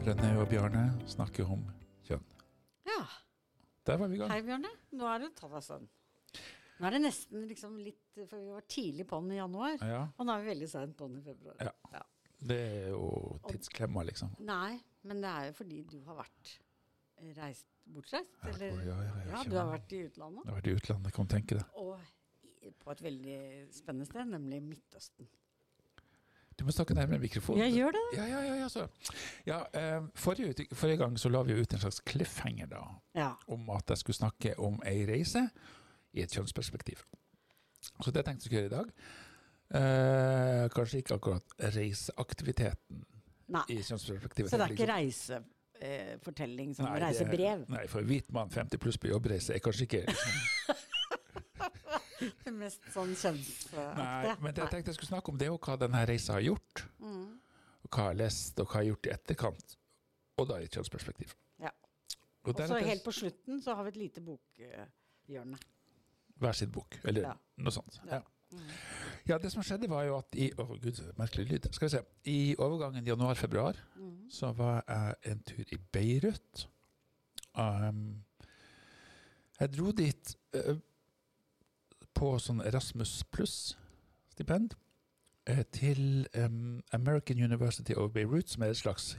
Rønne 0.00 0.28
og 0.40 0.46
Bjarne 0.48 0.82
snakker 1.10 1.48
om 1.52 1.62
kjønn. 2.06 2.22
Ja. 2.88 3.00
Der 3.86 3.98
var 4.00 4.08
vi 4.08 4.16
i 4.16 4.20
gang. 4.20 4.30
Hei, 4.32 4.40
Bjarne. 4.46 4.70
Nå 4.96 5.08
er 5.10 5.24
det 5.24 5.30
deg 5.40 5.64
sånn. 5.66 5.84
Nå 6.80 6.88
er 6.88 6.94
det 6.96 7.00
nesten 7.04 7.42
liksom 7.50 7.74
litt 7.84 7.98
For 8.16 8.36
vi 8.40 8.48
var 8.54 8.64
tidlig 8.68 9.04
på 9.08 9.18
den 9.20 9.34
i 9.34 9.38
januar, 9.38 9.76
Ja. 9.84 10.00
og 10.16 10.26
nå 10.26 10.32
er 10.34 10.42
vi 10.42 10.48
veldig 10.50 10.68
seint 10.68 10.96
på 10.96 11.06
den 11.08 11.20
i 11.20 11.24
februar. 11.24 11.56
Ja. 11.60 12.02
Det 12.40 12.56
er 12.56 12.88
jo 12.94 13.38
tidsklemma, 13.48 14.02
liksom. 14.08 14.32
Nei, 14.40 14.80
men 15.04 15.20
det 15.20 15.28
er 15.30 15.46
jo 15.50 15.52
fordi 15.60 15.82
du 15.88 15.98
har 16.04 16.16
vært 16.22 16.54
eh, 17.20 17.34
reist 17.36 17.66
bortreist. 17.84 18.32
Ja, 18.42 18.48
Eller 18.48 18.66
ja, 18.84 18.96
ja, 18.96 19.04
ja, 19.04 19.26
ja, 19.30 19.42
du 19.44 19.56
har 19.56 19.68
vært 19.74 19.92
i 19.92 20.02
utlandet. 20.08 20.44
Jeg 20.44 20.52
har 20.54 20.60
vært 20.60 20.70
i 20.72 20.76
utlandet, 20.80 21.12
kan 21.14 21.28
tenke 21.28 21.58
deg. 21.60 21.64
Og 21.76 22.72
på 22.80 22.90
et 22.92 23.02
veldig 23.04 23.38
spennende 23.72 24.06
sted, 24.08 24.26
nemlig 24.32 24.62
Midtøsten. 24.62 25.28
Du 26.60 26.66
må 26.68 26.74
snakke 26.76 26.94
nærmere 26.94 27.18
mikrofonen. 27.22 27.62
Jeg 27.64 27.72
gjør 27.78 27.94
det. 27.96 28.02
Ja, 28.18 28.24
ja, 28.28 28.40
ja. 28.44 28.54
ja, 28.60 28.68
så. 28.68 28.86
ja 29.48 29.60
eh, 29.74 30.02
forrige, 30.14 30.66
forrige 30.76 31.00
gang 31.00 31.16
så 31.20 31.30
la 31.32 31.40
vi 31.48 31.56
ut 31.56 31.72
en 31.72 31.80
slags 31.80 32.02
cliffhanger 32.04 32.68
da, 32.68 32.82
Ja. 33.16 33.30
om 33.48 33.70
at 33.72 33.88
jeg 33.88 34.02
skulle 34.02 34.16
snakke 34.18 34.52
om 34.60 34.76
ei 34.86 35.06
reise 35.08 35.46
i 36.12 36.20
et 36.22 36.36
kjønnsperspektiv. 36.36 37.00
Så 38.04 38.12
det 38.12 38.26
tenkte 38.26 38.44
jeg 38.44 38.50
skulle 38.50 38.60
gjøre 38.60 38.72
i 38.72 38.76
dag. 38.76 38.92
Eh, 39.80 40.66
kanskje 40.74 41.00
ikke 41.00 41.16
akkurat 41.16 41.56
reiseaktiviteten 41.78 43.04
Nei. 43.48 43.64
i 43.72 43.80
kjønnsperspektivet. 43.80 44.52
Så 44.52 44.60
det 44.60 44.68
er 44.68 44.76
ikke 44.76 44.92
reise? 44.92 45.40
reisefortelling 45.80 46.74
som 46.76 46.84
Nei, 46.84 47.00
reisebrev? 47.00 47.64
Nei, 47.72 47.86
for 47.88 48.06
hvit 48.06 48.28
mann 48.32 48.50
50 48.52 48.80
pluss 48.82 48.98
på 49.00 49.10
jobbreise 49.10 49.54
er 49.54 49.62
kanskje 49.64 49.86
ikke 49.88 50.02
liksom, 50.10 50.79
Det 52.44 52.52
mest 52.52 52.86
sånn 52.94 53.12
kjønnsaktige? 53.16 53.84
Nei, 53.96 54.34
men 54.40 54.54
jeg 54.54 54.70
tenkte 54.72 54.90
jeg 54.92 54.98
skulle 54.98 55.10
snakke 55.12 55.32
om, 55.32 55.38
det 55.40 55.46
jo 55.50 55.58
hva 55.58 55.76
denne 55.80 56.02
reisa 56.08 56.36
har 56.36 56.44
gjort. 56.44 56.84
Mm. 57.00 57.38
Og 57.84 57.88
hva 57.90 58.02
jeg 58.04 58.10
har 58.12 58.18
lest, 58.20 58.58
og 58.60 58.66
hva 58.68 58.80
jeg 58.82 58.84
har 58.84 58.88
gjort 58.94 59.06
i 59.08 59.14
etterkant. 59.14 59.76
Og 60.40 60.48
da 60.48 60.58
i 60.60 60.64
et 60.68 60.76
kjønnsperspektiv. 60.76 61.34
Ja. 61.60 61.70
Og 62.44 62.54
Og 62.54 62.66
så 62.68 62.78
helt 62.84 63.04
på 63.04 63.12
slutten 63.12 63.60
så 63.62 63.74
har 63.76 63.84
vi 63.84 63.88
et 63.94 63.96
lite 63.96 64.20
bokhjørne. 64.24 65.58
hver 66.40 66.52
sin 66.56 66.70
bok, 66.72 66.98
eller 67.04 67.20
Ja. 67.22 67.32
noe 67.58 67.70
sånt. 67.72 68.00
Ja. 68.06 68.20
Ja. 68.50 68.58
ja, 69.28 69.38
det 69.38 69.52
som 69.52 69.62
skjedde 69.62 69.88
var 69.88 70.02
jo 70.04 70.16
at 70.18 70.34
i 70.34 70.50
Å, 70.58 70.64
gud, 70.80 70.96
merkelig 71.18 71.44
lyd. 71.50 71.68
Skal 71.74 71.86
vi 71.88 71.90
se. 71.96 72.00
I 72.24 72.56
overgangen 72.58 73.04
januar-februar 73.06 73.76
Mm. 73.96 74.30
så 74.30 74.52
var 74.56 74.82
jeg 74.88 75.14
en 75.32 75.42
tur 75.42 75.64
i 75.72 75.76
Beirut. 75.92 76.66
Um, 77.54 78.24
jeg 79.60 79.72
dro 79.76 79.92
dit 79.92 80.36
eh, 80.54 80.76
på 82.20 82.34
sånn 82.42 82.60
Erasmus 82.68 83.22
pluss-stipend 83.32 84.74
eh, 85.48 85.62
til 85.72 86.26
um, 86.36 86.80
American 86.96 87.40
University 87.40 87.96
of 87.96 88.12
Beirut, 88.12 88.52
som 88.52 88.66
er 88.66 88.74
et 88.74 88.80
slags 88.80 89.14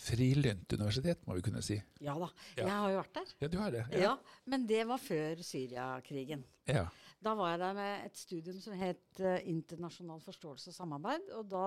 frilynt 0.00 0.70
universitet, 0.72 1.20
må 1.26 1.34
vi 1.36 1.42
kunne 1.44 1.60
si. 1.64 1.76
Ja 2.00 2.14
da. 2.16 2.30
Ja. 2.54 2.62
Jeg 2.62 2.72
har 2.72 2.92
jo 2.94 3.00
vært 3.02 3.16
der. 3.18 3.32
Ja, 3.42 3.48
du 3.50 3.56
har 3.60 3.74
det? 3.74 3.84
Ja, 3.98 4.14
Men 4.48 4.66
det 4.70 4.84
var 4.88 5.02
før 5.02 5.42
Syriakrigen. 5.44 6.46
ja. 6.70 6.86
Da 7.20 7.34
var 7.36 7.50
jeg 7.50 7.58
der 7.60 7.74
med 7.76 8.04
et 8.06 8.16
studium 8.16 8.60
som 8.64 8.72
het 8.80 9.18
uh, 9.20 9.34
Internasjonal 9.44 10.22
forståelse 10.24 10.70
og 10.70 10.76
samarbeid. 10.78 11.26
Og 11.36 11.50
da 11.52 11.64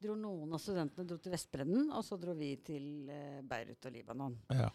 dro 0.00 0.14
noen 0.16 0.54
av 0.56 0.62
studentene 0.62 1.04
dro 1.04 1.18
til 1.20 1.34
Vestbredden, 1.34 1.90
og 1.92 2.00
så 2.06 2.16
dro 2.16 2.32
vi 2.38 2.54
til 2.64 2.86
uh, 3.10 3.42
Beirut 3.44 3.90
og 3.90 3.92
Libanon. 3.92 4.38
ja. 4.56 4.70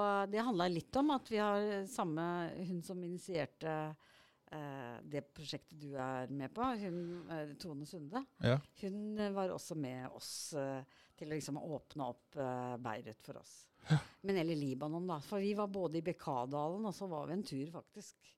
Og, 0.00 0.30
det 0.32 0.44
handla 0.44 0.68
litt 0.72 0.96
om 1.00 1.12
at 1.14 1.28
vi 1.30 1.40
har 1.40 1.84
samme 1.90 2.24
Hun 2.56 2.80
som 2.86 3.02
initierte 3.04 3.74
eh, 4.50 4.96
det 5.02 5.22
prosjektet 5.34 5.78
du 5.80 5.94
er 5.94 6.30
med 6.32 6.52
på, 6.54 6.64
hun, 6.82 7.00
eh, 7.30 7.54
Tone 7.60 7.86
Sunde, 7.88 8.24
ja. 8.42 8.58
hun 8.82 9.18
eh, 9.18 9.32
var 9.34 9.54
også 9.54 9.76
med 9.78 10.08
oss 10.16 10.52
eh, 10.58 10.82
til 11.18 11.30
å 11.30 11.36
liksom 11.36 11.60
åpne 11.60 12.08
opp 12.10 12.40
eh, 12.40 12.76
Beirut 12.82 13.22
for 13.26 13.40
oss. 13.42 13.56
Men 14.26 14.36
eller 14.42 14.58
Libanon, 14.58 15.06
da. 15.08 15.18
For 15.24 15.42
vi 15.42 15.54
var 15.56 15.70
både 15.72 16.00
i 16.00 16.04
Bekkadalen, 16.04 16.84
og 16.86 16.94
så 16.94 17.08
var 17.10 17.28
vi 17.28 17.36
en 17.38 17.46
tur 17.46 17.70
faktisk 17.72 18.32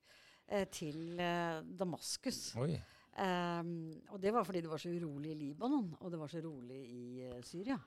eh, 0.47 0.67
til 0.71 1.19
eh, 1.19 1.61
Damaskus. 1.63 2.45
Oi. 2.63 2.75
Um, 3.13 3.91
og 4.09 4.17
det 4.17 4.31
var 4.33 4.41
fordi 4.41 4.63
det 4.65 4.69
var 4.71 4.81
så 4.81 4.89
urolig 4.89 5.35
i 5.35 5.37
Libanon, 5.37 5.91
og 5.99 6.09
det 6.09 6.17
var 6.17 6.31
så 6.31 6.39
rolig 6.41 6.79
i 6.89 7.27
uh, 7.27 7.35
Syria. 7.45 7.77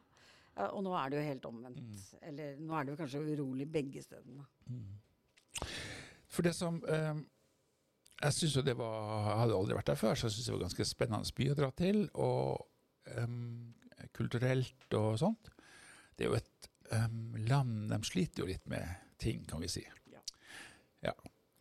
Og 0.56 0.80
nå 0.86 0.92
er 0.96 1.12
det 1.12 1.18
jo 1.18 1.24
helt 1.26 1.48
omvendt. 1.50 2.04
Eller 2.24 2.60
nå 2.60 2.76
er 2.76 2.86
det 2.86 2.94
jo 2.94 3.00
kanskje 3.00 3.24
urolig 3.24 3.66
begge 3.72 4.02
stedene. 4.04 4.46
For 6.32 6.44
det 6.44 6.52
som 6.56 6.78
eh, 6.92 7.18
Jeg 8.22 8.36
syns 8.36 8.56
jo 8.58 8.64
det 8.66 8.74
var 8.76 8.96
Jeg 9.30 9.38
hadde 9.40 9.58
aldri 9.58 9.76
vært 9.78 9.90
der 9.92 10.00
før, 10.00 10.16
så 10.16 10.28
jeg 10.28 10.36
syns 10.36 10.48
det 10.48 10.54
var 10.54 10.64
ganske 10.66 10.88
spennende 10.88 11.36
by 11.36 11.50
å 11.52 11.58
dra 11.60 11.70
til. 11.76 12.00
Og 12.14 13.12
eh, 13.12 13.36
kulturelt 14.16 14.96
og 14.96 15.20
sånt. 15.20 15.52
Det 16.16 16.26
er 16.26 16.32
jo 16.32 16.40
et 16.40 16.70
eh, 16.96 17.20
land 17.50 17.90
De 17.92 18.00
sliter 18.08 18.44
jo 18.44 18.50
litt 18.50 18.64
med 18.72 18.84
ting, 19.20 19.44
kan 19.48 19.60
vi 19.60 19.72
si. 19.72 19.84
Ja. 20.12 20.24
Ja. 21.10 21.16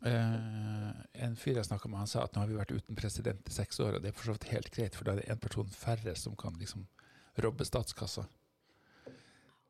Uh, 0.06 0.92
en 1.24 1.38
fyr 1.40 1.56
jeg 1.58 1.66
snakka 1.66 1.90
med, 1.90 2.04
han 2.04 2.10
sa 2.10 2.26
at 2.28 2.36
nå 2.36 2.44
har 2.44 2.50
vi 2.52 2.58
vært 2.60 2.74
uten 2.76 2.98
president 3.00 3.48
i 3.50 3.54
seks 3.56 3.80
år, 3.82 3.96
og 3.96 4.04
det 4.04 4.12
er 4.12 4.18
for 4.18 4.28
så 4.28 4.36
vidt 4.36 4.52
helt 4.52 4.68
greit, 4.76 4.94
for 4.94 5.08
da 5.08 5.16
er 5.16 5.22
det 5.22 5.30
én 5.34 5.40
person 5.42 5.72
færre 5.72 6.14
som 6.20 6.36
kan 6.38 6.54
liksom 6.60 6.84
robbe 7.42 7.66
statskassa. 7.66 8.28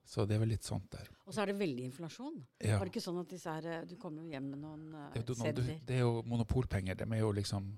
Så 0.06 0.26
det 0.30 0.36
er 0.36 0.42
vel 0.44 0.52
litt 0.54 0.64
sånt 0.68 0.86
der. 0.94 1.08
Og 1.26 1.34
så 1.34 1.42
er 1.42 1.50
det 1.50 1.56
veldig 1.60 1.86
inflasjon. 1.88 2.36
Ja. 2.62 2.78
Var 2.78 2.86
det 2.86 2.94
ikke 2.94 3.02
sånn 3.06 3.18
at 3.24 3.32
disse 3.32 3.50
her 3.56 3.66
eh, 3.66 3.86
Du 3.90 3.96
kommer 3.98 4.22
jo 4.22 4.30
hjem 4.36 4.52
med 4.54 4.62
noen 4.62 4.84
eh, 4.94 5.16
Det 5.16 5.24
er, 5.24 5.50
jo, 5.50 5.56
Du, 5.58 5.64
det 5.90 5.96
er 5.98 6.04
jo 6.04 6.22
monopolpenger. 6.30 6.96
De 7.00 7.08
er 7.10 7.24
jo 7.24 7.32
liksom 7.34 7.72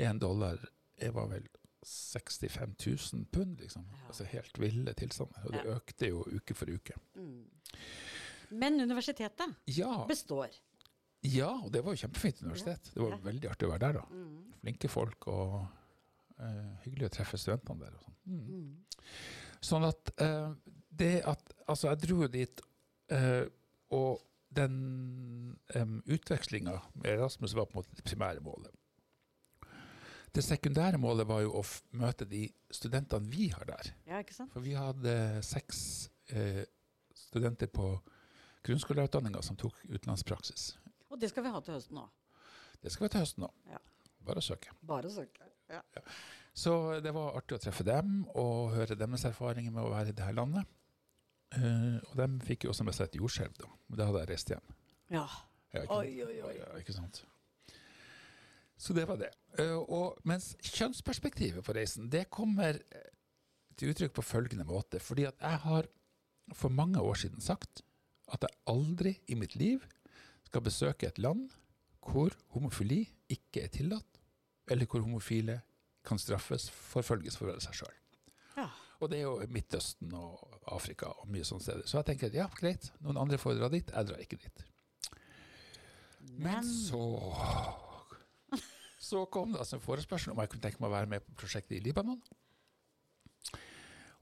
Én 0.00 0.18
dollar 0.18 0.58
jeg 0.98 1.12
var 1.14 1.26
vel 1.30 1.44
65 1.84 2.74
000 2.86 3.24
pund, 3.34 3.58
liksom. 3.60 3.84
Ja. 3.92 4.06
Altså 4.08 4.24
helt 4.30 4.58
ville 4.62 4.94
tilstander. 4.96 5.42
Og 5.44 5.52
det 5.52 5.62
Ja. 5.64 5.74
økte 5.76 6.08
jo 6.08 6.22
uke 6.32 6.54
for 6.56 6.70
uke. 6.70 6.94
Men 8.50 8.80
universitetet 8.80 9.54
Ja, 9.66 10.04
består. 10.08 10.48
ja, 11.22 11.50
og 11.50 11.72
det 11.72 11.84
var 11.84 11.92
jo 11.94 12.06
kjempefint 12.06 12.42
universitet. 12.42 12.90
Det 12.94 13.02
var 13.02 13.18
veldig 13.18 13.50
artig 13.50 13.68
å 13.68 13.72
være 13.72 13.92
der, 13.92 13.92
da. 14.00 14.04
Flinke 14.62 14.88
folk, 14.88 15.26
og 15.28 15.66
uh, 16.38 16.76
hyggelig 16.84 17.06
å 17.10 17.14
treffe 17.18 17.36
studentene 17.40 17.80
der 17.84 17.94
og 17.98 18.06
sånn. 18.06 18.16
Mm. 18.24 18.84
Sånn 19.64 19.84
at 19.88 20.10
eh, 20.20 20.52
det 20.98 21.16
at 21.26 21.50
Altså, 21.64 21.88
jeg 21.88 22.02
dro 22.02 22.18
jo 22.20 22.26
dit, 22.28 22.60
eh, 23.08 23.46
og 23.96 24.20
den 24.52 24.74
um, 25.80 26.02
utvekslinga 26.04 26.74
med 27.00 27.14
Erasmus 27.14 27.54
var 27.56 27.64
på 27.64 27.78
en 27.78 27.80
måte 27.80 27.96
det 27.96 28.04
primære 28.04 28.42
målet. 28.44 28.68
Det 30.34 30.44
sekundære 30.44 30.98
målet 30.98 31.28
var 31.28 31.40
jo 31.40 31.54
å 31.56 31.62
møte 31.96 32.26
de 32.28 32.42
studentene 32.68 33.30
vi 33.30 33.48
har 33.54 33.64
der. 33.68 33.90
Ja, 34.04 34.20
ikke 34.20 34.34
sant? 34.34 34.52
For 34.52 34.60
vi 34.60 34.74
hadde 34.76 35.14
seks 35.46 35.78
eh, 36.34 36.64
studenter 37.16 37.70
på 37.70 37.92
grunnskoleutdanninga 38.66 39.42
som 39.46 39.56
tok 39.56 39.78
utenlandspraksis. 39.86 40.72
Og 41.08 41.20
det 41.22 41.30
skal 41.30 41.46
vi 41.46 41.54
ha 41.54 41.60
til 41.62 41.76
høsten 41.76 42.00
òg. 42.02 42.10
Det 42.82 42.92
skal 42.92 43.04
vi 43.04 43.08
ha 43.08 43.14
til 43.14 43.24
høsten 43.24 43.46
nå. 43.46 43.50
Ja. 43.70 43.80
Bare 44.26 44.42
å 44.42 44.44
søke. 44.44 44.74
Bare 44.82 45.12
søke. 45.12 45.46
Ja. 45.70 45.80
Så 46.54 46.74
det 47.04 47.12
var 47.14 47.38
artig 47.38 47.56
å 47.56 47.62
treffe 47.62 47.86
dem 47.86 48.24
og 48.34 48.74
høre 48.74 48.98
deres 48.98 49.24
erfaringer 49.28 49.72
med 49.74 49.86
å 49.86 49.92
være 49.92 50.10
i 50.10 50.16
det 50.16 50.26
her 50.26 50.36
landet. 50.36 50.66
Eh, 51.54 51.98
og 52.10 52.16
de 52.20 52.28
fikk 52.46 52.66
jo 52.66 52.72
også 52.74 52.86
med 52.86 52.96
seg 52.96 53.10
et 53.10 53.18
jordskjelv, 53.20 53.56
da. 53.60 53.70
Og 53.90 53.98
da 53.98 54.08
hadde 54.08 54.24
jeg 54.24 54.32
reist 54.34 54.54
hjem. 54.54 54.78
ja. 55.14 55.26
Ja, 55.74 55.82
ikke, 55.82 55.96
Oi, 55.98 56.22
oi, 56.22 56.34
oi. 56.46 56.52
Ja, 56.54 56.66
ikke 56.78 56.94
sant? 56.94 57.24
Så 58.78 58.94
det 58.94 59.08
var 59.08 59.18
det. 59.18 59.32
Uh, 59.58 59.80
og 59.82 60.20
mens 60.28 60.52
kjønnsperspektivet 60.62 61.64
på 61.66 61.74
reisen, 61.74 62.06
det 62.12 62.28
kommer 62.30 62.78
eh, 62.78 63.08
til 63.74 63.90
uttrykk 63.90 64.14
på 64.14 64.22
følgende 64.22 64.66
måte. 64.68 65.00
Fordi 65.02 65.26
at 65.26 65.40
jeg 65.42 65.60
har 65.64 65.88
for 66.54 66.70
mange 66.70 67.02
år 67.02 67.18
siden 67.18 67.42
sagt 67.42 67.82
at 68.30 68.46
jeg 68.46 68.60
aldri 68.70 69.16
i 69.26 69.38
mitt 69.38 69.56
liv 69.58 69.82
skal 70.46 70.62
besøke 70.62 71.08
et 71.08 71.18
land 71.18 71.48
hvor 72.04 72.34
homofili 72.54 73.02
ikke 73.32 73.64
er 73.64 73.72
tillatt, 73.72 74.20
eller 74.70 74.86
hvor 74.86 75.02
homofile 75.02 75.58
kan 76.04 76.20
straffes, 76.20 76.68
forfølges 76.70 77.38
for 77.38 77.48
å 77.48 77.54
være 77.54 77.64
seg 77.64 77.80
sjøl. 77.80 77.94
ja. 78.60 78.68
Og 79.04 79.10
det 79.12 79.20
er 79.20 79.26
jo 79.26 79.48
Midtøsten 79.52 80.12
og 80.16 80.60
Afrika 80.72 81.10
og 81.12 81.28
mye 81.32 81.44
sånne 81.44 81.66
steder. 81.66 81.88
Så 81.88 81.98
jeg 81.98 82.08
tenker 82.08 82.36
ja, 82.36 82.46
greit, 82.56 82.88
noen 83.04 83.20
andre 83.20 83.36
får 83.40 83.58
dra 83.58 83.68
dit, 83.72 83.90
jeg 83.92 84.08
drar 84.08 84.22
ikke 84.22 84.40
dit. 84.40 84.64
Men 86.24 86.46
Men 86.46 86.70
så 86.70 87.02
Så 89.04 89.26
kom 89.28 89.52
det 89.52 89.60
altså 89.60 89.76
en 89.76 89.84
forespørsel 89.84 90.32
om 90.32 90.40
jeg 90.40 90.48
kunne 90.54 90.64
tenke 90.64 90.80
meg 90.80 90.88
å 90.88 90.94
være 90.94 91.10
med 91.10 91.24
på 91.26 91.34
prosjektet 91.42 91.76
i 91.76 91.82
Libanon. 91.84 92.22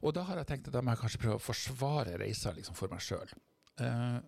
Og 0.03 0.11
da 0.17 0.25
har 0.27 0.41
jeg 0.41 0.49
tenkt 0.49 0.69
at 0.69 0.75
da 0.75 0.83
må 0.83 0.91
jeg 0.91 1.03
kanskje 1.05 1.21
prøve 1.23 1.39
å 1.39 1.45
forsvare 1.45 2.17
reisa 2.19 2.51
liksom, 2.57 2.75
for 2.75 2.91
meg 2.91 3.05
sjøl. 3.05 3.31
Eh, 3.79 4.19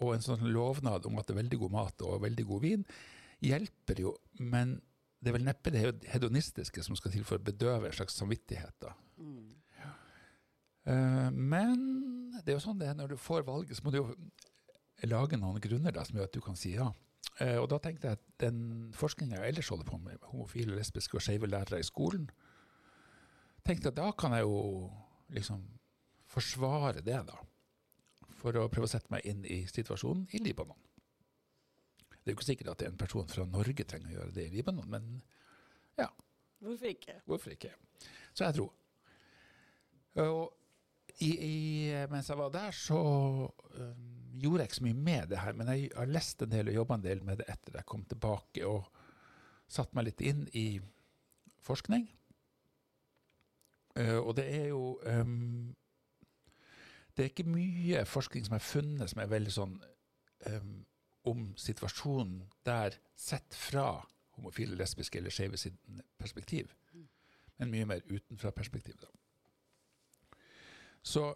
og 0.00 0.14
en 0.14 0.24
sånn 0.24 0.46
lovnad 0.48 1.04
om 1.04 1.20
at 1.20 1.28
det 1.28 1.36
er 1.36 1.42
veldig 1.42 1.60
god 1.60 1.74
mat 1.76 2.06
og 2.08 2.22
veldig 2.24 2.46
god 2.48 2.64
vin 2.64 2.86
hjelper 3.44 4.00
jo, 4.00 4.14
men 4.40 4.78
det 5.24 5.30
er 5.30 5.36
vel 5.38 5.46
neppe 5.46 5.72
det 5.72 5.82
hedonistiske 6.12 6.84
som 6.84 6.96
skal 6.98 7.14
til 7.14 7.24
for 7.24 7.40
å 7.40 7.46
bedøve 7.46 7.88
en 7.88 7.96
slags 7.96 8.18
samvittighet. 8.20 8.74
da. 8.84 8.92
Ja. 9.80 9.92
men 11.32 11.78
det 12.42 12.52
er 12.52 12.58
jo 12.58 12.64
sånn 12.66 12.80
det 12.80 12.90
er 12.90 12.98
når 12.98 13.14
du 13.14 13.20
får 13.20 13.46
valget, 13.46 13.78
så 13.78 13.86
må 13.86 13.92
du 13.94 14.02
jo 14.02 14.08
lage 15.08 15.38
noen 15.40 15.62
grunner 15.62 15.94
da, 15.94 16.04
som 16.04 16.18
gjør 16.18 16.28
at 16.28 16.36
du 16.36 16.42
kan 16.44 16.58
si 16.58 16.74
ja. 16.76 16.90
Eh, 17.42 17.56
og 17.58 17.68
da 17.72 17.80
tenkte 17.82 18.08
jeg 18.10 18.18
at 18.18 18.26
den 18.42 18.92
forskninga 18.94 19.40
jeg 19.40 19.54
ellers 19.54 19.70
holder 19.72 19.88
på 19.88 19.98
med 20.02 20.28
homofile, 20.30 20.76
lesbiske 20.76 21.18
og 21.18 21.24
skeive 21.24 21.50
lærere 21.50 21.80
i 21.82 21.86
skolen, 21.86 22.28
tenkte 23.66 23.90
at 23.90 23.98
da 23.98 24.10
kan 24.16 24.36
jeg 24.36 24.46
jo 24.46 24.90
liksom 25.34 25.64
forsvare 26.30 27.02
det, 27.02 27.20
da. 27.26 27.40
For 28.38 28.56
å 28.60 28.68
prøve 28.68 28.86
å 28.88 28.92
sette 28.92 29.10
meg 29.12 29.24
inn 29.28 29.44
i 29.48 29.64
situasjonen 29.70 30.28
i 30.36 30.42
Libanon. 30.44 30.78
Det 32.24 32.30
er 32.30 32.32
jo 32.32 32.38
ikke 32.38 32.46
sikkert 32.48 32.72
at 32.72 32.82
en 32.86 32.96
person 32.96 33.28
fra 33.28 33.44
Norge 33.44 33.84
trenger 33.84 34.08
å 34.08 34.14
gjøre 34.14 34.32
det 34.32 34.46
i 34.48 34.54
Libanon, 34.54 34.88
men 34.88 35.08
ja. 36.00 36.08
Hvorfor 36.64 36.88
ikke? 36.88 37.18
hvorfor 37.28 37.52
ikke? 37.52 37.74
Så 38.32 38.46
jeg 38.46 38.54
tror. 38.56 38.70
Og 40.24 40.54
i, 41.20 41.30
i, 41.30 41.56
mens 42.10 42.30
jeg 42.30 42.38
var 42.38 42.48
der, 42.54 42.70
så 42.72 43.00
um, 43.76 44.06
gjorde 44.40 44.64
jeg 44.64 44.70
ikke 44.70 44.78
så 44.80 44.86
mye 44.86 45.02
med 45.10 45.28
det 45.30 45.38
her, 45.38 45.52
men 45.52 45.68
jeg 45.68 45.90
har 45.96 46.10
lest 46.10 46.42
en 46.42 46.50
del 46.50 46.72
og 46.72 46.78
jobba 46.80 46.98
en 46.98 47.04
del 47.04 47.22
med 47.26 47.42
det 47.42 47.48
etter 47.52 47.76
jeg 47.78 47.86
kom 47.92 48.04
tilbake, 48.08 48.64
og 48.66 48.88
satt 49.68 49.94
meg 49.94 50.08
litt 50.08 50.24
inn 50.24 50.46
i 50.56 50.80
forskning. 51.64 52.08
Uh, 53.98 54.18
og 54.24 54.32
det 54.40 54.48
er 54.50 54.66
jo 54.72 54.96
um, 55.06 55.74
Det 57.14 57.22
er 57.22 57.28
ikke 57.30 57.46
mye 57.46 58.00
forskning 58.10 58.48
som 58.48 58.56
er 58.56 58.64
funnet 58.64 59.12
som 59.12 59.20
er 59.22 59.30
veldig 59.30 59.52
sånn 59.54 59.76
um, 60.50 60.72
om 61.24 61.52
situasjonen 61.56 62.42
der 62.66 62.96
sett 63.16 63.54
fra 63.56 64.04
homofile, 64.36 64.76
lesbiske 64.76 65.18
eller 65.18 65.32
skeive 65.32 65.56
sin 65.60 65.76
perspektiv. 66.18 66.72
Men 67.58 67.70
mye 67.70 67.86
mer 67.86 68.02
utenfra 68.10 68.50
perspektiv, 68.50 68.96
da. 69.00 69.10
Så 71.04 71.34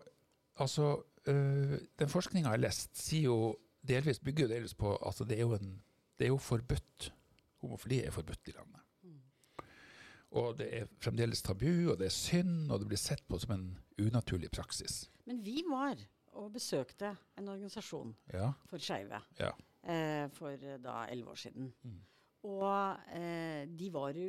altså 0.56 1.02
øh, 1.26 1.79
Den 1.99 2.08
forskninga 2.08 2.49
jeg 2.49 2.56
har 2.56 2.62
lest, 2.62 2.96
sier 2.96 3.29
jo 3.29 3.56
delvis, 3.88 4.19
bygger 4.19 4.46
jo 4.46 4.55
delvis 4.55 4.75
på 4.75 4.96
altså 4.96 5.25
det 5.25 5.37
er 5.37 5.46
jo, 5.46 5.55
en, 5.55 5.82
det 6.19 6.26
er 6.26 6.32
jo 6.34 6.38
forbudt. 6.43 7.12
Homofili 7.62 8.00
er 8.02 8.11
forbudt 8.11 8.49
i 8.49 8.55
landet. 8.56 8.81
Og 10.31 10.58
det 10.58 10.69
er 10.76 10.88
fremdeles 11.00 11.43
tabu, 11.43 11.91
og 11.91 11.99
det 11.99 12.06
er 12.11 12.12
synd, 12.12 12.70
og 12.70 12.81
det 12.81 12.88
blir 12.91 13.00
sett 13.00 13.23
på 13.29 13.38
som 13.41 13.55
en 13.55 13.69
unaturlig 13.99 14.50
praksis. 14.52 15.06
Men 15.25 15.41
vi 15.44 15.62
var 15.69 15.96
og 16.38 16.52
besøkte 16.52 17.14
en 17.38 17.49
organisasjon 17.49 18.12
Ja, 18.32 18.52
for 18.69 18.82
skeive 18.82 19.20
ja. 19.41 19.50
Eh, 19.82 20.26
for 20.34 20.54
eh, 20.54 20.78
da 20.82 21.04
elleve 21.08 21.34
år 21.34 21.40
siden. 21.44 21.70
Mm. 21.84 21.98
Og 22.48 23.12
eh, 23.19 23.64
de 23.78 23.90
var 23.92 24.14
jo 24.16 24.28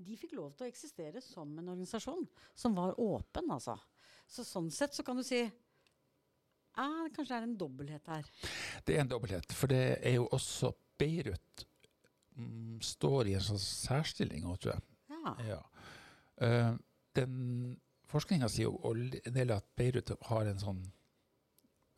De 0.00 0.14
fikk 0.16 0.36
lov 0.38 0.52
til 0.54 0.68
å 0.68 0.70
eksistere 0.70 1.20
som 1.20 1.50
en 1.58 1.72
organisasjon 1.72 2.22
som 2.56 2.76
var 2.78 2.94
åpen, 3.02 3.50
altså. 3.50 3.74
Så 4.30 4.44
sånn 4.46 4.70
sett 4.72 4.94
så 4.94 5.02
kan 5.04 5.18
du 5.18 5.24
si 5.26 5.40
ah, 6.78 7.08
Kanskje 7.10 7.32
det 7.32 7.40
er 7.40 7.48
en 7.48 7.56
dobbelthet 7.58 8.12
her. 8.12 8.30
Det 8.86 8.94
er 8.94 9.02
en 9.02 9.10
dobbelthet, 9.10 9.52
for 9.52 9.72
det 9.72 9.98
er 9.98 10.16
jo 10.20 10.28
også 10.30 10.70
Beirut 11.00 11.66
mm, 12.36 12.78
står 12.84 13.32
i 13.32 13.34
en 13.38 13.44
sånn 13.44 13.60
særstilling 13.60 14.46
òg, 14.46 14.60
tror 14.62 14.76
jeg. 14.76 14.86
Ja. 15.10 15.34
Ja. 15.48 15.60
Uh, 16.40 16.72
den 17.18 17.34
forskninga 18.08 18.48
sier 18.48 18.70
jo 18.70 18.94
en 18.94 19.34
del 19.34 19.52
at 19.52 19.66
Beirut 19.76 20.12
har 20.30 20.48
en 20.48 20.60
sånn 20.60 20.78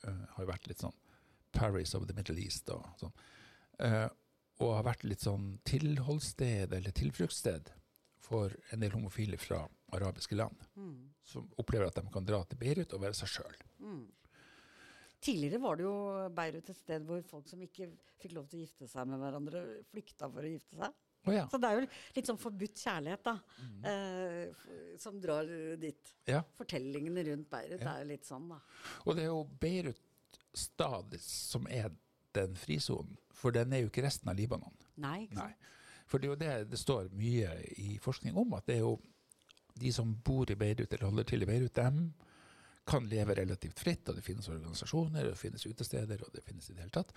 uh, 0.07 0.25
Har 0.35 0.43
jo 0.43 0.49
vært 0.49 0.67
litt 0.71 0.83
sånn 0.83 0.97
Paris 1.53 1.95
of 1.95 2.07
the 2.09 2.15
Middle 2.17 2.39
East 2.43 2.69
og 2.75 2.85
sånn. 3.01 3.13
Eh, 3.79 4.09
og 4.63 4.75
har 4.77 4.85
vært 4.87 5.05
litt 5.09 5.23
sånn 5.25 5.57
tilholdssted 5.67 6.73
eller 6.77 6.95
tilfluktssted 6.95 7.71
for 8.23 8.53
en 8.71 8.81
del 8.85 8.93
homofile 8.95 9.39
fra 9.41 9.65
arabiske 9.97 10.37
land. 10.39 10.57
Mm. 10.77 11.11
Som 11.27 11.49
opplever 11.59 11.89
at 11.91 11.99
de 11.99 12.13
kan 12.13 12.25
dra 12.29 12.43
til 12.47 12.59
Beirut 12.61 12.93
og 12.95 13.03
være 13.03 13.17
seg 13.19 13.29
sjøl. 13.33 13.57
Mm. 13.83 14.05
Tidligere 15.23 15.61
var 15.63 15.79
det 15.79 15.85
jo 15.87 15.95
Beirut 16.35 16.69
et 16.73 16.79
sted 16.79 17.05
hvor 17.07 17.23
folk 17.27 17.49
som 17.51 17.61
ikke 17.63 17.89
fikk 18.23 18.35
lov 18.37 18.49
til 18.51 18.61
å 18.61 18.65
gifte 18.67 18.89
seg 18.91 19.07
med 19.11 19.21
hverandre, 19.23 19.63
flykta 19.91 20.29
for 20.31 20.43
å 20.47 20.51
gifte 20.53 20.79
seg. 20.81 20.97
Oh, 21.23 21.31
ja. 21.31 21.45
Så 21.47 21.59
det 21.63 21.69
er 21.69 21.77
jo 21.79 21.83
litt 22.17 22.27
sånn 22.27 22.39
forbudt 22.43 22.81
kjærlighet, 22.83 23.23
da, 23.29 23.35
eh, 23.87 24.65
som 24.99 25.21
drar 25.23 25.47
dit. 25.79 26.15
ja. 26.27 26.41
Fortellingene 26.59 27.23
rundt 27.29 27.49
Beirut 27.51 27.81
Ja. 27.81 27.93
er 27.95 28.03
jo 28.03 28.09
litt 28.11 28.27
sånn, 28.27 28.49
da. 28.51 28.59
Og 29.07 29.15
det 29.15 29.23
er 29.23 29.31
jo 29.31 29.45
Beirut 29.63 30.01
stad 30.55 31.15
som 31.21 31.67
er 31.71 31.91
den 32.37 32.57
frisonen. 32.57 33.17
For 33.33 33.55
den 33.55 33.73
er 33.73 33.85
jo 33.85 33.91
ikke 33.91 34.05
resten 34.07 34.31
av 34.31 34.39
Libanon. 34.39 34.75
Nei, 35.03 35.23
ikke 35.27 35.41
Nei. 35.41 35.53
For 36.11 36.21
det 36.21 36.29
er 36.29 36.33
jo 36.33 36.41
det 36.41 36.71
det 36.73 36.81
står 36.81 37.09
mye 37.17 37.55
i 37.81 37.97
forskning 38.03 38.37
om, 38.37 38.53
at 38.59 38.67
det 38.69 38.77
er 38.77 38.85
jo 38.85 38.97
de 39.81 39.93
som 39.95 40.11
bor 40.25 40.51
i 40.51 40.57
Beirut 40.59 40.93
eller 40.93 41.09
holder 41.09 41.29
til 41.31 41.45
i 41.45 41.49
Beirut, 41.49 41.75
dem 41.77 42.11
kan 42.87 43.07
leve 43.09 43.37
relativt 43.39 43.81
fritt, 43.81 44.09
og 44.11 44.19
det 44.19 44.25
finnes 44.27 44.49
organisasjoner, 44.51 45.25
og 45.25 45.33
det 45.33 45.41
finnes 45.41 45.65
utesteder, 45.67 46.25
og 46.27 46.35
det 46.35 46.43
finnes 46.45 46.69
i 46.69 46.75
det 46.75 46.83
hele 46.83 46.95
tatt. 46.97 47.15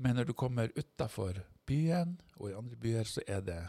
Men 0.00 0.16
når 0.16 0.28
du 0.28 0.34
kommer 0.36 0.72
utafor 0.76 1.40
byen, 1.66 2.18
og 2.36 2.50
i 2.50 2.56
andre 2.56 2.76
byer, 2.80 3.08
så 3.08 3.24
er 3.26 3.40
det 3.44 3.60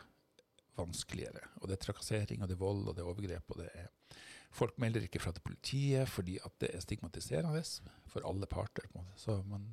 vanskeligere. 0.77 1.44
Og 1.62 1.69
det 1.69 1.77
er 1.77 1.86
trakassering, 1.86 2.44
og 2.44 2.51
det 2.51 2.57
er 2.57 2.63
vold, 2.63 2.83
og 2.88 2.95
det 2.95 3.04
er 3.04 3.09
overgrep, 3.09 3.51
og 3.51 3.63
det 3.63 3.69
er 3.74 3.89
Folk 4.51 4.75
melder 4.83 5.06
ikke 5.07 5.21
fra 5.24 5.31
til 5.31 5.44
politiet 5.45 6.09
fordi 6.12 6.38
at 6.44 6.57
det 6.59 6.74
er 6.75 6.83
stigmatiserende 6.83 7.63
for 8.12 8.27
alle 8.27 8.48
parter. 8.51 8.88
på 8.92 9.00
en 9.00 9.06
måte. 9.06 9.19
Så 9.19 9.38
man, 9.48 9.69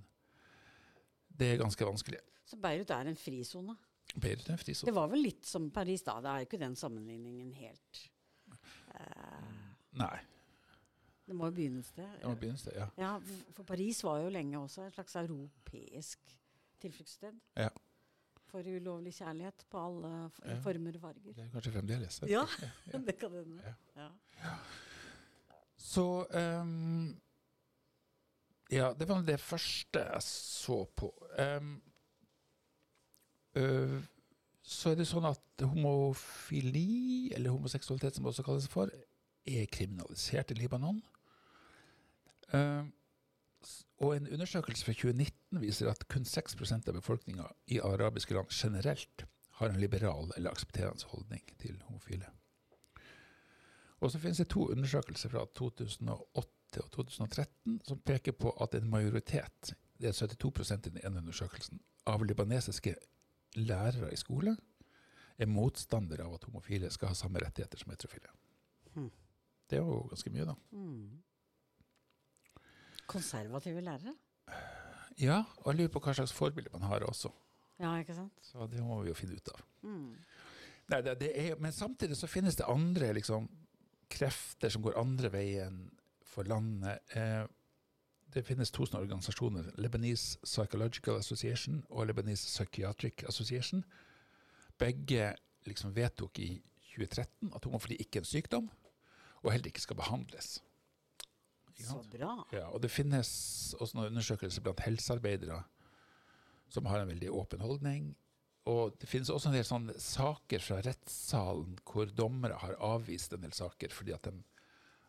det 1.29 1.53
er 1.53 1.63
ganske 1.63 1.87
vanskelig. 1.87 2.21
Så 2.47 2.57
Beirut 2.57 2.91
er 2.95 3.11
en 3.11 3.19
frisone. 3.19 3.77
Beirut 4.15 4.49
er 4.49 4.55
en 4.55 4.63
frisone. 4.63 4.89
Det 4.89 4.95
var 4.95 5.11
vel 5.13 5.25
litt 5.27 5.47
som 5.47 5.71
Paris 5.75 6.03
da. 6.07 6.21
Det 6.23 6.31
er 6.31 6.45
jo 6.45 6.49
ikke 6.49 6.63
den 6.63 6.77
sammenligningen 6.79 7.53
helt 7.59 8.05
uh, 8.95 9.57
Nei, 9.99 10.15
Det 11.27 11.37
må 11.37 11.51
jo 11.51 11.57
begynne 11.59 11.83
et 11.83 11.91
sted. 11.91 12.09
det 12.21 12.31
må 12.31 12.39
begynne 12.39 12.61
sted, 12.61 12.79
ja. 12.79 12.87
Ja, 13.01 13.13
for 13.57 13.67
Paris 13.69 14.01
var 14.05 14.23
jo 14.23 14.31
lenge 14.33 14.61
også 14.61 14.87
et 14.87 14.95
slags 14.95 15.17
europeisk 15.17 16.39
tilfluktssted. 16.81 17.35
Ja. 17.59 17.69
For 18.59 18.67
ulovlig 18.81 19.13
kjærlighet 19.15 19.65
på 19.71 19.79
alle 19.87 20.13
Ja. 20.45 20.59
former 20.65 20.97
og 20.99 21.01
farger. 21.01 21.33
Det 21.37 21.45
er 21.45 21.51
kanskje 21.55 21.73
fremdeles. 21.77 22.21
Ja, 22.27 22.43
ja. 22.93 22.99
det 23.07 23.15
kan 23.21 23.33
hende. 23.39 23.63
Ja. 23.97 24.09
Ja. 24.43 24.55
Så 25.79 26.27
um, 26.35 27.17
Ja, 28.71 28.91
det 28.99 29.07
var 29.09 29.23
det 29.25 29.39
første 29.41 30.03
jeg 30.03 30.23
så 30.27 30.85
på. 30.97 31.13
Um, 31.39 31.71
uh, 33.57 34.01
så 34.69 34.91
er 34.91 34.99
det 35.01 35.07
sånn 35.09 35.25
at 35.25 35.63
homofili, 35.65 37.31
eller 37.33 37.55
homoseksualitet 37.55 38.15
som 38.19 38.25
det 38.27 38.35
også 38.35 38.45
kalles 38.45 38.67
for, 38.69 38.91
er 39.49 39.65
kriminalisert 39.73 40.51
i 40.53 40.59
Libanon. 40.59 40.99
S- 42.53 42.91
og 43.99 44.15
en 44.17 44.29
undersøkelse 44.29 44.85
fra 44.87 44.95
2019 44.95 45.61
viser 45.63 45.91
at 45.91 46.05
kun 46.09 46.25
6 46.25 46.57
av 46.77 46.93
befolkninga 46.95 47.49
i 47.67 47.81
arabiske 47.81 48.35
land 48.35 48.53
generelt 48.55 49.25
har 49.59 49.73
en 49.73 49.81
liberal 49.81 50.31
eller 50.37 50.51
aksepterende 50.51 51.09
holdning 51.11 51.43
til 51.59 51.81
homofile. 51.89 52.31
Og 53.99 54.13
så 54.13 54.21
finnes 54.23 54.39
det 54.39 54.49
to 54.53 54.69
undersøkelser 54.71 55.33
fra 55.33 55.45
2008 55.59 56.85
og 56.85 56.91
2013 56.95 57.81
som 57.89 58.01
peker 58.07 58.37
på 58.39 58.53
at 58.63 58.75
en 58.75 58.91
majoritet, 58.91 59.75
det 59.99 60.09
er 60.09 60.13
72% 60.13 60.87
i 60.87 60.91
den 60.91 61.01
ene 61.03 61.19
undersøkelsen, 61.25 61.81
av 62.07 62.23
libanesiske 62.25 62.95
lærere 63.57 64.13
i 64.13 64.21
skole 64.21 64.55
er 65.39 65.51
motstandere 65.51 66.27
av 66.27 66.37
at 66.37 66.47
homofile 66.49 66.91
skal 66.91 67.13
ha 67.13 67.19
samme 67.19 67.43
rettigheter 67.43 67.81
som 67.81 67.91
heterofile. 67.91 68.31
Hmm. 68.95 69.11
Det 69.71 69.79
er 69.79 69.85
jo 69.85 70.07
ganske 70.11 70.31
mye, 70.33 70.47
da. 70.49 70.55
Mm. 70.73 71.19
Konservative 73.09 73.83
lærere? 73.85 74.15
Ja, 75.19 75.43
og 75.65 75.73
jeg 75.73 75.81
lurer 75.81 75.93
på 75.95 76.03
hva 76.05 76.15
slags 76.15 76.35
forbilde 76.37 76.71
man 76.73 76.87
har 76.87 77.07
også. 77.09 77.31
Ja, 77.79 77.95
ikke 77.99 78.15
sant? 78.15 78.35
Så 78.43 78.67
det 78.71 78.83
må 78.83 79.01
vi 79.03 79.11
jo 79.11 79.17
finne 79.19 79.39
ut 79.39 79.51
av. 79.55 79.63
Mm. 79.87 80.13
Nei, 80.89 81.01
det, 81.05 81.15
det 81.21 81.31
er, 81.35 81.57
men 81.61 81.75
samtidig 81.75 82.17
så 82.17 82.31
finnes 82.31 82.57
det 82.59 82.67
andre 82.69 83.13
liksom, 83.17 83.49
krefter 84.11 84.73
som 84.73 84.83
går 84.85 84.99
andre 84.99 85.31
veien 85.33 85.81
for 86.27 86.49
landet. 86.49 87.03
Eh, 87.17 87.45
det 88.35 88.45
finnes 88.45 88.71
to 88.73 88.87
sånne 88.87 89.03
organisasjoner, 89.07 89.73
Lebanese 89.81 90.39
Psychological 90.45 91.19
Association 91.19 91.81
og 91.89 92.09
Lebanese 92.09 92.47
Psychiatric 92.49 93.25
Association. 93.29 93.85
Begge 94.79 95.33
liksom 95.67 95.95
vedtok 95.97 96.39
i 96.45 96.51
2013 96.95 97.53
at 97.55 97.65
homofili 97.65 97.99
ikke 98.03 98.21
er 98.21 98.27
en 98.27 98.33
sykdom, 98.33 98.71
og 99.43 99.53
heller 99.53 99.71
ikke 99.71 99.85
skal 99.85 99.99
behandles. 99.99 100.59
Så 101.79 102.01
bra. 102.11 102.33
Ja, 102.53 102.67
og 102.75 102.81
det 102.83 102.91
finnes 102.91 103.29
også 103.79 103.97
noen 103.99 104.11
undersøkelser 104.13 104.65
blant 104.65 104.81
helsearbeidere 104.83 105.61
som 106.69 106.89
har 106.91 107.01
en 107.05 107.09
veldig 107.13 107.31
åpen 107.33 107.63
holdning. 107.65 108.11
Og 108.69 108.97
det 109.01 109.09
finnes 109.09 109.31
også 109.33 109.49
en 109.49 109.55
del 109.57 109.65
sånne 109.65 109.95
saker 110.03 110.61
fra 110.61 110.81
rettssalen 110.85 111.79
hvor 111.89 112.11
dommere 112.13 112.59
har 112.61 112.75
avvist 112.85 113.33
en 113.33 113.47
del 113.47 113.55
saker 113.57 113.95
fordi 113.95 114.13
at 114.13 114.27
de 114.29 114.35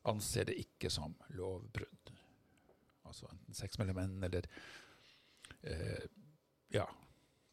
anser 0.07 0.47
det 0.47 0.55
ikke 0.61 0.91
som 0.93 1.17
lovbrudd. 1.35 2.13
Altså 3.09 3.27
enten 3.33 3.57
sex 3.57 3.75
mellom 3.81 3.97
menn 3.99 4.23
eller 4.29 4.45
eh, 5.63 6.05
ja, 6.71 6.85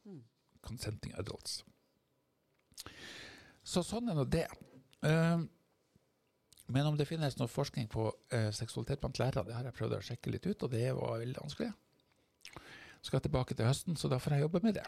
Mm. 0.06 0.20
consenting 0.62 1.10
adults. 1.18 1.64
Så 3.66 3.82
sånn 3.82 4.06
er 4.12 4.14
nå 4.14 4.22
det. 4.30 4.44
Eh, 5.02 5.40
men 6.72 6.86
om 6.88 6.96
det 6.98 7.06
finnes 7.08 7.36
noe 7.38 7.50
forskning 7.50 7.88
på 7.92 8.08
eh, 8.34 8.48
seksualitet 8.54 9.00
blant 9.02 9.18
lærere, 9.22 9.44
det 9.46 9.54
har 9.54 9.68
jeg 9.68 9.76
prøvd 9.78 9.96
å 9.98 10.02
sjekke 10.08 10.32
litt 10.34 10.46
ut, 10.48 10.64
og 10.66 10.72
det 10.72 10.84
var 10.96 11.20
veldig 11.22 11.42
vanskelig. 11.42 11.70
Skal 13.06 13.22
tilbake 13.22 13.54
til 13.54 13.68
høsten, 13.68 13.96
så 13.98 14.10
da 14.10 14.18
får 14.22 14.36
jeg 14.36 14.46
jobbe 14.46 14.62
med 14.64 14.78
det. 14.80 14.86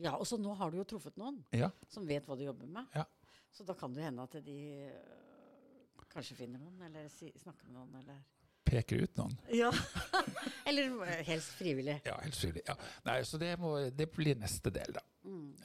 Ja, 0.00 0.16
og 0.16 0.26
så 0.26 0.38
nå 0.40 0.54
har 0.56 0.72
du 0.72 0.78
jo 0.80 0.86
truffet 0.94 1.18
noen 1.20 1.42
Ja. 1.54 1.68
som 1.92 2.06
vet 2.08 2.26
hva 2.26 2.36
du 2.38 2.42
jobber 2.46 2.66
med. 2.66 2.86
Ja. 2.96 3.04
Så 3.52 3.66
da 3.68 3.74
kan 3.78 3.92
det 3.94 4.02
hende 4.06 4.24
at 4.24 4.34
de 4.44 4.58
øh, 4.88 6.04
kanskje 6.10 6.38
finner 6.38 6.58
noen, 6.62 6.80
eller 6.88 7.08
si, 7.12 7.30
snakker 7.42 7.68
med 7.68 7.76
noen, 7.76 7.94
eller 8.00 8.22
peker 8.70 9.02
ut 9.02 9.16
noen. 9.18 9.34
Ja. 9.54 9.70
Eller 10.70 10.92
eh, 11.02 11.22
helst 11.26 11.56
frivillig. 11.58 11.96
Ja, 12.06 12.14
helst 12.22 12.44
frivillig. 12.44 12.62
Ja. 12.68 12.76
Nei, 13.08 13.16
så 13.26 13.38
det, 13.40 13.56
må, 13.58 13.72
det 13.90 14.06
blir 14.14 14.38
neste 14.38 14.70
del, 14.70 14.92
da. 14.94 15.02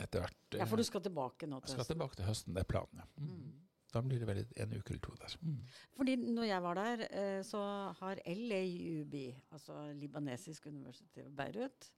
Etter 0.02 0.24
hvert. 0.24 0.40
Mm. 0.50 0.58
Ja, 0.58 0.66
for 0.72 0.82
du 0.82 0.86
skal 0.88 1.04
tilbake 1.06 1.46
nå 1.46 1.60
til 1.60 1.68
høsten? 1.68 1.78
Jeg 1.78 1.86
skal 1.86 1.92
tilbake 1.94 2.18
til 2.18 2.26
høsten, 2.26 2.56
det 2.58 2.64
er 2.64 2.70
planen. 2.72 3.04
Ja. 3.04 3.06
Mm. 3.22 3.54
Da 3.96 4.02
blir 4.04 4.20
det 4.20 4.28
vel 4.28 4.42
en 4.60 4.74
uke 4.76 4.92
eller 4.94 5.04
to 5.06 5.14
der. 5.22 5.36
Mm. 5.42 5.60
Fordi 5.96 6.16
når 6.20 6.48
jeg 6.50 6.64
var 6.66 6.76
der, 6.82 7.06
eh, 7.10 7.40
så 7.48 7.62
har 8.02 8.20
LAUB, 8.28 9.16
altså 9.56 9.78
Libanesisk 9.96 10.68
Universitet 10.68 11.26
i 11.30 11.36
Beirut, 11.38 11.90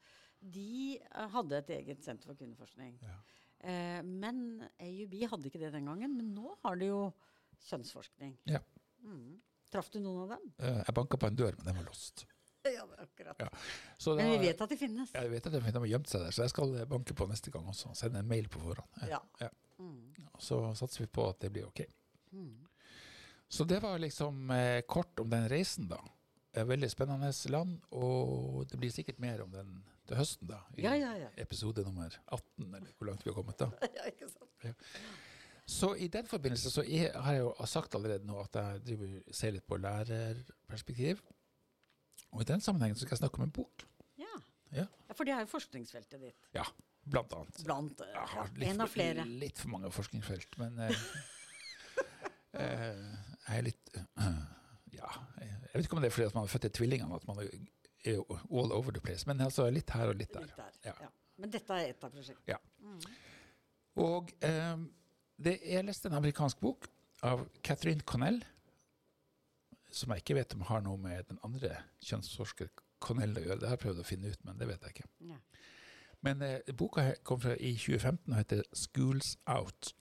de 0.42 1.00
eh, 1.01 1.27
hadde 1.34 1.58
et 1.63 1.70
eget 1.80 2.04
senter 2.06 2.30
for 2.30 2.38
kvinneforskning. 2.38 3.00
Ja. 3.01 3.18
Eh, 3.66 4.04
men 4.06 4.62
AUB 4.80 5.16
hadde 5.32 5.50
ikke 5.50 5.60
det 5.63 5.74
den 5.74 5.89
gangen. 5.89 6.13
Men 6.20 6.34
nå 6.38 6.54
har 6.63 6.77
de 6.77 6.92
jo 6.92 7.01
kjønnsforskning. 7.68 8.38
Ja. 8.50 8.62
Mm. 9.04 9.39
Traff 9.74 9.89
du 9.92 10.00
noen 10.00 10.24
av 10.27 10.36
dem? 10.38 10.51
Eh, 10.62 10.84
Jeg 10.86 10.96
banka 10.96 11.18
på 11.20 11.27
en 11.32 11.36
dør, 11.36 11.58
men 11.58 11.66
den 11.72 11.75
var 11.82 11.89
låst. 11.89 12.25
Ja, 12.68 12.84
det 12.84 12.98
er 12.98 13.04
akkurat. 13.06 13.38
Ja. 13.39 13.48
Så 13.98 14.13
Men 14.18 14.27
vi 14.27 14.36
da- 14.36 14.42
vet 14.44 14.62
at 14.66 14.70
de 14.74 14.75
finnes. 14.77 15.12
Ja, 15.16 15.22
vi 15.24 15.30
vet 15.38 15.46
at 15.48 15.54
de 15.54 15.60
finnes. 15.62 15.74
de 15.74 15.80
har 15.80 15.88
gjemt 15.88 16.10
seg 16.12 16.20
der, 16.25 16.34
så 16.36 16.42
jeg 16.44 16.51
skal 16.51 16.74
banke 16.92 17.13
på 17.16 17.27
neste 17.30 17.51
gang 17.54 17.63
også. 17.72 17.94
Sende 17.96 18.20
en 18.20 18.27
mail 18.27 18.50
på 18.51 18.60
forhånd. 18.60 19.08
Ja. 19.08 19.22
Ja. 19.39 19.48
Mm. 19.80 20.10
Så 20.39 20.60
satser 20.77 21.06
vi 21.06 21.10
på 21.12 21.25
at 21.29 21.39
det 21.44 21.51
blir 21.53 21.67
ok. 21.67 21.84
Mm. 22.32 22.67
Så 23.48 23.63
det 23.63 23.79
var 23.84 24.00
liksom 24.00 24.51
eh, 24.51 24.82
kort 24.88 25.20
om 25.20 25.29
den 25.29 25.50
reisen, 25.50 25.88
da. 25.91 26.01
Veldig 26.58 26.89
spennende 26.89 27.29
land, 27.53 27.77
og 27.94 28.63
det 28.72 28.79
blir 28.82 28.89
sikkert 28.91 29.20
mer 29.22 29.44
om 29.44 29.51
den 29.53 29.75
til 30.08 30.17
høsten, 30.17 30.50
da. 30.50 30.62
I 30.77 30.88
Ja, 30.88 30.96
ja, 30.98 31.12
ja. 31.20 31.29
episode 31.38 31.84
nummer 31.86 32.10
18, 32.25 32.74
eller 32.75 32.94
hvor 32.98 33.08
langt 33.12 33.25
vi 33.25 33.29
har 33.29 33.36
kommet 33.38 33.60
da. 33.60 33.67
ja, 33.98 34.08
ikke 34.10 34.29
sant? 34.32 34.74
Så 35.67 35.91
i 36.00 36.08
den 36.08 36.25
forbindelse 36.25 36.72
så 36.72 36.84
jeg, 36.88 37.12
har 37.13 37.36
jeg 37.36 37.44
jo 37.44 37.65
sagt 37.67 37.96
allerede 37.96 38.25
nå 38.25 38.39
at 38.39 38.56
jeg 38.56 38.84
driver, 38.88 39.15
ser 39.36 39.51
litt 39.51 39.67
på 39.67 39.77
lærerperspektiv. 39.84 41.22
Og 42.32 42.41
i 42.41 42.48
den 42.48 42.63
sammenhengen 42.63 42.96
så 42.96 43.03
skal 43.06 43.17
jeg 43.17 43.24
snakke 43.25 43.41
om 43.41 43.48
en 43.50 43.56
bok, 43.56 43.84
Ja. 44.17 44.39
Ja. 44.72 44.84
ja, 45.08 45.13
for 45.15 45.24
det 45.27 45.34
er 45.36 45.46
jo 45.46 45.51
forskningsfeltet 45.51 46.20
ditt. 46.22 46.48
Blant 47.12 47.34
annet. 47.38 47.64
Blant 47.68 48.04
ja, 48.04 48.26
ja, 48.36 48.46
litt, 48.56 48.70
en 48.70 48.84
av 48.86 48.92
flere. 48.92 49.26
litt 49.44 49.62
for 49.62 49.74
mange 49.74 49.92
forskningsfelt, 49.94 50.58
men 50.62 50.80
eh, 50.86 51.08
eh, 52.64 53.02
jeg 53.48 53.62
er 53.62 53.68
litt 53.70 53.98
Ja, 54.98 55.10
jeg 55.40 55.74
vet 55.74 55.86
ikke 55.86 55.98
om 55.98 56.02
det 56.02 56.10
er 56.10 56.16
fordi 56.16 56.30
at 56.32 56.36
man 56.38 56.48
er 56.48 56.52
født 56.52 56.68
i 56.70 56.74
tvillingene, 56.74 57.20
at 57.20 57.28
man 57.30 57.42
er 57.44 57.50
all 58.50 58.72
over 58.74 58.96
the 58.96 59.04
place, 59.04 59.28
men 59.30 59.42
altså 59.44 59.68
litt 59.70 59.92
her 59.94 60.10
og 60.10 60.18
litt 60.18 60.32
der. 60.34 60.48
Litt 60.48 60.58
der. 60.58 60.78
Ja. 60.88 60.94
Ja. 61.06 61.10
Men 61.38 61.52
dette 61.54 61.76
er 61.76 61.92
ett 61.92 62.06
av 62.06 62.14
prosjektene. 62.14 62.56
Ja. 62.56 62.58
Mm. 62.82 63.02
Og 64.02 64.32
eh, 64.46 64.78
det, 65.38 65.58
jeg 65.66 65.86
leste 65.86 66.10
en 66.10 66.18
amerikansk 66.18 66.62
bok 66.64 66.88
av 67.26 67.46
Catherine 67.66 68.06
Connell, 68.10 68.40
som 69.94 70.12
jeg 70.14 70.24
ikke 70.24 70.38
vet 70.40 70.56
om 70.58 70.66
har 70.68 70.84
noe 70.86 71.00
med 71.02 71.30
den 71.30 71.40
andre 71.46 71.76
kjønnsforsker 72.06 72.72
Connell 73.04 73.38
å 73.38 73.44
gjøre. 73.44 73.62
Det 73.62 73.70
har 73.70 73.78
jeg 73.78 73.84
prøvd 73.86 74.02
å 74.02 74.08
finne 74.08 74.34
ut, 74.34 74.44
men 74.48 74.58
det 74.60 74.68
vet 74.70 74.88
jeg 74.88 74.98
ikke. 74.98 75.10
Ja. 75.30 75.38
Men 76.21 76.41
eh, 76.41 76.74
boka 76.77 77.13
kom 77.24 77.41
fra 77.41 77.55
i 77.59 77.75
2015 77.77 78.31
og 78.33 78.38
heter 78.38 78.63
'Schools 78.74 79.38
Out'. 79.50 79.93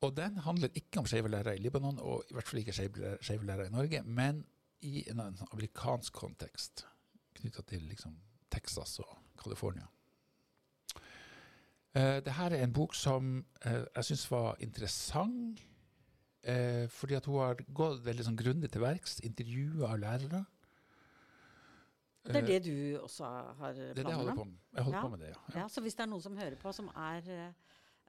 Og 0.00 0.16
den 0.16 0.38
handler 0.38 0.68
ikke 0.74 0.98
om 0.98 1.06
skeive 1.06 1.28
lærere 1.28 1.56
i 1.56 1.58
Libanon, 1.58 1.98
og 1.98 2.24
i 2.30 2.32
hvert 2.32 2.48
fall 2.48 2.58
ikke 2.58 2.72
skeive 2.72 3.44
lærere- 3.44 3.66
i 3.66 3.70
Norge, 3.70 4.02
men 4.02 4.44
i 4.80 5.04
en, 5.10 5.20
en 5.20 5.38
amerikansk 5.52 6.12
kontekst 6.12 6.86
knytta 7.34 7.62
til 7.62 7.82
liksom, 7.82 8.14
Texas 8.50 8.98
og 8.98 9.18
California. 9.42 9.86
Eh, 11.94 12.18
Dette 12.22 12.30
er 12.30 12.62
en 12.62 12.72
bok 12.72 12.94
som 12.94 13.38
eh, 13.64 13.84
jeg 13.96 14.04
syns 14.10 14.30
var 14.30 14.56
interessant, 14.60 15.62
eh, 16.42 16.86
fordi 16.88 17.14
at 17.18 17.26
hun 17.26 17.40
har 17.42 17.62
gått 17.74 18.04
veldig 18.06 18.28
sånn 18.28 18.38
grundig 18.38 18.70
til 18.72 18.84
verks, 18.84 19.18
intervjua 19.26 19.96
lærere. 19.96 20.44
Det 22.28 22.36
er 22.36 22.42
Eh, 22.42 22.46
det 22.46 22.64
du 22.64 22.98
også 23.02 23.24
har 23.58 23.72
det 23.72 23.88
er 23.90 23.94
det 23.94 24.04
jeg 24.04 24.14
holder 24.16 24.32
om? 24.32 24.38
på 24.38 24.44
med. 24.44 24.58
Jeg 24.74 24.84
holder 24.84 24.98
Ja. 24.98 25.02
på 25.04 25.08
med 25.14 25.18
det, 25.18 25.28
ja. 25.28 25.40
ja. 25.54 25.60
Ja, 25.60 25.68
så 25.68 25.80
hvis 25.80 25.94
det 25.96 26.02
er 26.04 26.10
noen 26.12 26.22
som 26.22 26.36
hører 26.36 26.56
på 26.60 26.72
som 26.74 26.88
er, 26.94 27.22
eh, 27.28 27.52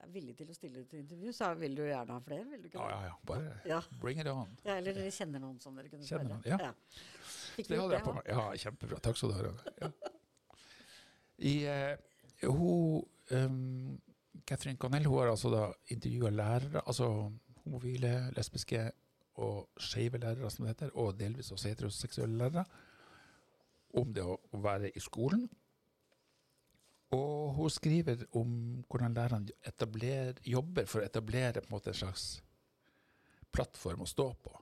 er 0.04 0.08
villig 0.14 0.36
til 0.38 0.48
å 0.48 0.54
stille 0.56 0.84
til 0.88 1.00
intervju, 1.00 1.32
så 1.36 1.54
vil 1.60 1.76
du 1.76 1.82
gjerne 1.84 2.12
ha 2.12 2.20
flere? 2.20 2.46
vil 2.50 2.62
du 2.62 2.68
ikke 2.70 2.80
Ja, 2.80 2.90
ja, 2.90 3.04
ja. 3.06 3.14
Bare 3.26 3.62
Ja. 3.66 3.82
bring 4.02 4.20
it 4.20 4.28
on. 4.28 4.58
Ja, 4.66 4.76
eller 4.78 4.94
dere 4.94 5.12
kjenner 5.12 5.40
noen 5.40 5.60
som 5.62 5.76
dere 5.76 5.90
kunne 5.90 6.04
spørre? 6.08 6.28
noen, 6.28 6.42
ja. 6.46 6.74
Fikk 7.56 7.68
Det 7.68 7.80
holder 7.80 7.98
jeg 7.98 8.06
på 8.06 8.14
med. 8.14 8.24
Ja, 8.28 8.52
kjempebra. 8.56 9.00
Takk 9.02 9.18
skal 9.18 9.30
du 9.30 9.36
ha. 9.36 9.54
Ja. 9.82 9.92
I, 11.40 11.68
uh, 11.68 12.50
hun, 12.52 13.04
um, 13.32 14.02
Catherine 14.46 14.78
Connell 14.78 15.06
hun 15.06 15.20
har 15.20 15.32
altså 15.32 15.50
da 15.52 15.74
intervjua 15.94 16.30
lærere, 16.32 16.82
altså 16.88 17.32
homofile, 17.64 18.32
lesbiske 18.36 18.92
og 19.40 19.70
skeive 19.80 20.18
lærere, 20.20 20.50
som 20.52 20.66
det 20.66 20.76
heter, 20.76 20.92
og 20.98 21.18
delvis 21.20 21.52
også 21.52 21.70
heteroseksuelle 21.70 22.38
lærere, 22.38 22.66
om 23.98 24.14
det 24.14 24.24
å, 24.24 24.38
være 24.62 24.92
i 24.96 25.02
skolen. 25.02 25.48
Og 27.16 27.56
hun 27.58 27.72
skriver 27.74 28.28
om 28.38 28.52
hvordan 28.90 29.16
lærerne 29.18 29.56
jobber 30.46 30.86
for 30.86 31.02
å 31.02 31.08
etablere 31.08 31.64
en 31.64 31.90
en 31.90 31.98
slags 31.98 32.42
plattform 33.52 34.06
å 34.06 34.10
stå 34.10 34.28
på. 34.44 34.54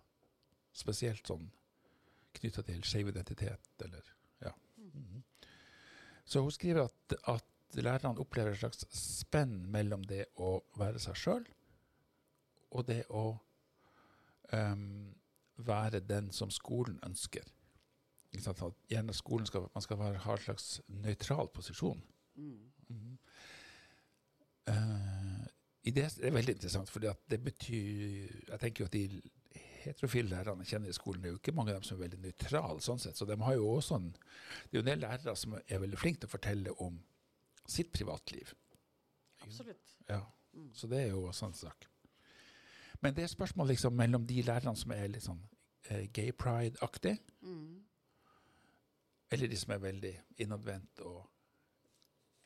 Spesielt 0.72 1.28
sånn 1.28 1.50
knytta 2.38 2.64
til 2.64 2.84
skeiv 2.86 3.10
identitet, 3.10 3.68
eller 3.84 4.14
ja. 4.46 4.54
Mhm. 4.78 5.24
Så 6.26 6.42
hun 6.44 6.52
skriver 6.52 6.86
at, 6.86 7.14
at 7.28 7.46
lærerne 7.76 8.20
opplever 8.20 8.52
et 8.52 8.60
slags 8.60 8.86
spenn 8.92 9.72
mellom 9.72 10.04
det 10.04 10.26
å 10.36 10.62
være 10.76 11.00
seg 11.00 11.16
sjøl 11.16 11.46
og 12.76 12.88
det 12.88 13.04
å 13.10 13.38
um, 14.52 15.16
være 15.58 16.00
den 16.00 16.32
som 16.36 16.52
skolen 16.52 17.00
ønsker. 17.06 17.46
Gjerne 18.34 19.14
skolen 19.16 19.48
skal, 19.48 19.68
man 19.74 19.82
skal 19.82 20.00
være, 20.00 20.22
ha 20.26 20.36
en 20.36 20.44
slags 20.44 20.82
nøytral 20.88 21.50
posisjon. 21.54 22.02
Mm. 22.36 22.72
Mm. 22.90 23.18
Uh, 24.68 25.46
det 25.88 26.04
er 26.04 26.34
veldig 26.36 26.58
interessant, 26.58 26.90
for 26.92 27.00
det 27.00 27.38
betyr 27.40 28.28
Jeg 28.50 28.60
tenker 28.60 28.84
jo 28.84 28.88
at 28.90 28.94
de 28.94 29.22
heterofile 29.88 30.30
lærerne 30.30 30.66
jeg 30.66 30.74
kjenner 30.74 30.92
i 30.92 30.96
skolen, 30.96 31.22
det 31.24 31.30
er 31.30 31.36
jo 31.36 31.40
ikke 31.40 31.56
mange 31.56 31.72
av 31.72 31.80
dem 31.80 31.88
som 31.88 31.98
er 31.98 32.04
veldig 32.04 32.20
nøytrale, 32.26 32.82
sånn 32.84 33.00
sett. 33.00 33.18
Så 33.18 33.26
de 33.26 33.38
har 33.40 33.56
jo 33.56 33.70
også 33.78 33.96
en, 33.96 34.10
det 34.12 34.76
er 34.76 34.82
jo 34.82 34.84
en 34.84 34.90
del 34.92 35.06
lærere 35.06 35.36
som 35.40 35.56
er 35.58 35.84
veldig 35.84 36.00
flinke 36.02 36.20
til 36.22 36.28
å 36.28 36.34
fortelle 36.36 36.74
om 36.84 36.98
sitt 37.68 37.94
privatliv. 37.96 38.52
Absolutt. 39.46 39.96
Ja, 40.10 40.26
Mm. 40.58 40.74
Så 40.74 40.88
det 40.88 41.02
er 41.02 41.08
jo 41.08 41.24
også 41.24 41.46
en 41.46 41.54
sak. 41.54 41.86
Men 43.02 43.16
det 43.16 43.24
er 43.24 43.28
spørsmål 43.28 43.68
liksom 43.68 43.94
mellom 43.94 44.28
de 44.28 44.42
lærerne 44.42 44.76
som 44.76 44.92
er 44.92 45.08
litt 45.08 45.26
sånn 45.28 45.42
eh, 45.90 46.08
gay 46.14 46.32
pride-aktig, 46.32 47.18
Mm. 47.42 47.77
Eller 49.32 49.48
de 49.48 49.58
som 49.60 49.74
er 49.76 49.84
veldig 49.84 50.14
innadvendt 50.44 51.02
og, 51.06 51.26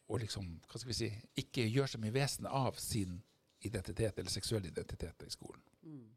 og 0.09 0.21
liksom, 0.23 0.47
hva 0.67 0.79
skal 0.79 0.91
vi 0.91 0.97
si, 0.97 1.11
ikke 1.43 1.67
gjør 1.69 1.93
så 1.93 2.01
mye 2.01 2.15
vesen 2.15 2.47
av 2.49 2.79
sin 2.81 3.19
identitet 3.61 4.17
eller 4.17 4.33
seksuell 4.33 4.65
identitet 4.65 5.27
i 5.27 5.31
skolen. 5.31 5.61
Mm. 5.85 6.09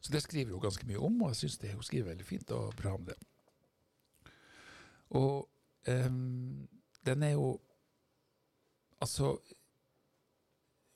Så 0.00 0.12
det 0.12 0.22
skriver 0.24 0.52
hun 0.52 0.64
ganske 0.64 0.86
mye 0.88 1.00
om, 1.00 1.22
og 1.22 1.32
jeg 1.32 1.42
syns 1.42 1.60
hun 1.72 1.84
skriver 1.84 2.10
veldig 2.12 2.26
fint 2.28 2.50
og 2.56 2.74
bra 2.76 2.94
om 2.96 3.04
det. 3.08 3.16
Og 5.16 5.44
um, 5.88 6.68
den 7.06 7.22
er 7.22 7.36
jo 7.36 7.60
Altså 9.04 9.36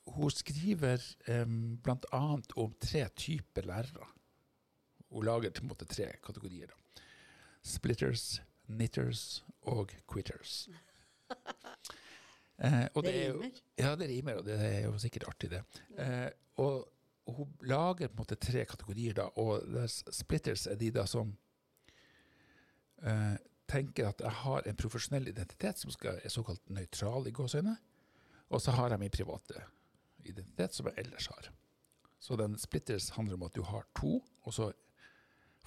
Hun 0.07 0.31
skriver 0.31 1.03
um, 1.29 1.77
bl.a. 1.85 2.21
om 2.57 2.73
tre 2.81 3.09
typer 3.17 3.67
lærere. 3.69 4.07
Hun 5.11 5.25
lager 5.25 5.51
til 5.51 5.63
en 5.63 5.69
måte 5.69 5.85
tre 5.85 6.07
kategorier. 6.25 6.67
da. 6.67 6.88
Splitters, 7.65 8.41
knitters 8.67 9.45
og 9.63 9.93
quitters. 10.11 10.69
Eh, 12.59 12.89
og 12.95 13.05
Det 13.05 13.13
rimer. 13.15 13.45
jo-. 13.45 13.51
Ja, 13.79 13.95
det 13.97 14.09
rimer, 14.11 14.39
og 14.41 14.45
det 14.45 14.57
er 14.59 14.81
jo 14.89 14.97
sikkert 14.99 15.29
artig, 15.29 15.51
det. 15.53 15.61
Eh, 15.99 16.31
og, 16.57 16.89
og 17.27 17.35
hun 17.35 17.53
lager 17.63 18.09
på 18.09 18.17
en 18.17 18.23
måte 18.25 18.35
tre 18.35 18.65
kategorier, 18.67 19.15
da, 19.15 19.29
og 19.39 19.63
er 19.79 19.87
splitters 20.11 20.67
er 20.67 20.75
de 20.81 20.89
da 20.91 21.05
som 21.07 21.37
eh, 23.07 23.37
tenker 23.71 24.09
at 24.09 24.25
jeg 24.25 24.35
har 24.41 24.67
en 24.67 24.81
profesjonell 24.81 25.29
identitet 25.31 25.79
som 25.79 25.93
skal, 25.95 26.19
er 26.25 26.35
såkalt 26.35 26.65
nøytral 26.73 27.29
i 27.29 27.35
gåseøyne, 27.37 27.77
og 28.49 28.65
så 28.65 28.75
har 28.75 28.91
jeg 28.91 29.05
min 29.05 29.15
private 29.15 29.63
identitet 30.27 30.75
som 30.75 30.89
jeg 30.91 31.05
ellers 31.05 31.29
har. 31.31 31.51
Så 32.19 32.35
den 32.41 32.59
splitters 32.59 33.13
handler 33.15 33.39
om 33.39 33.47
at 33.47 33.55
du 33.55 33.63
har 33.63 33.87
to, 33.95 34.19
og 34.43 34.55
så 34.55 34.73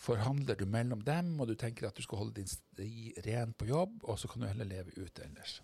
forhandler 0.02 0.58
du 0.58 0.66
mellom 0.66 1.02
dem, 1.06 1.36
og 1.42 1.50
du 1.52 1.56
tenker 1.60 1.88
at 1.88 1.98
du 1.98 2.02
skal 2.06 2.24
holde 2.24 2.40
din 2.40 2.50
sti 2.50 3.12
ren 3.28 3.54
på 3.54 3.68
jobb, 3.70 4.00
og 4.10 4.18
så 4.20 4.30
kan 4.32 4.42
du 4.42 4.48
heller 4.50 4.66
leve 4.70 4.96
ute 4.98 5.26
ellers. 5.28 5.60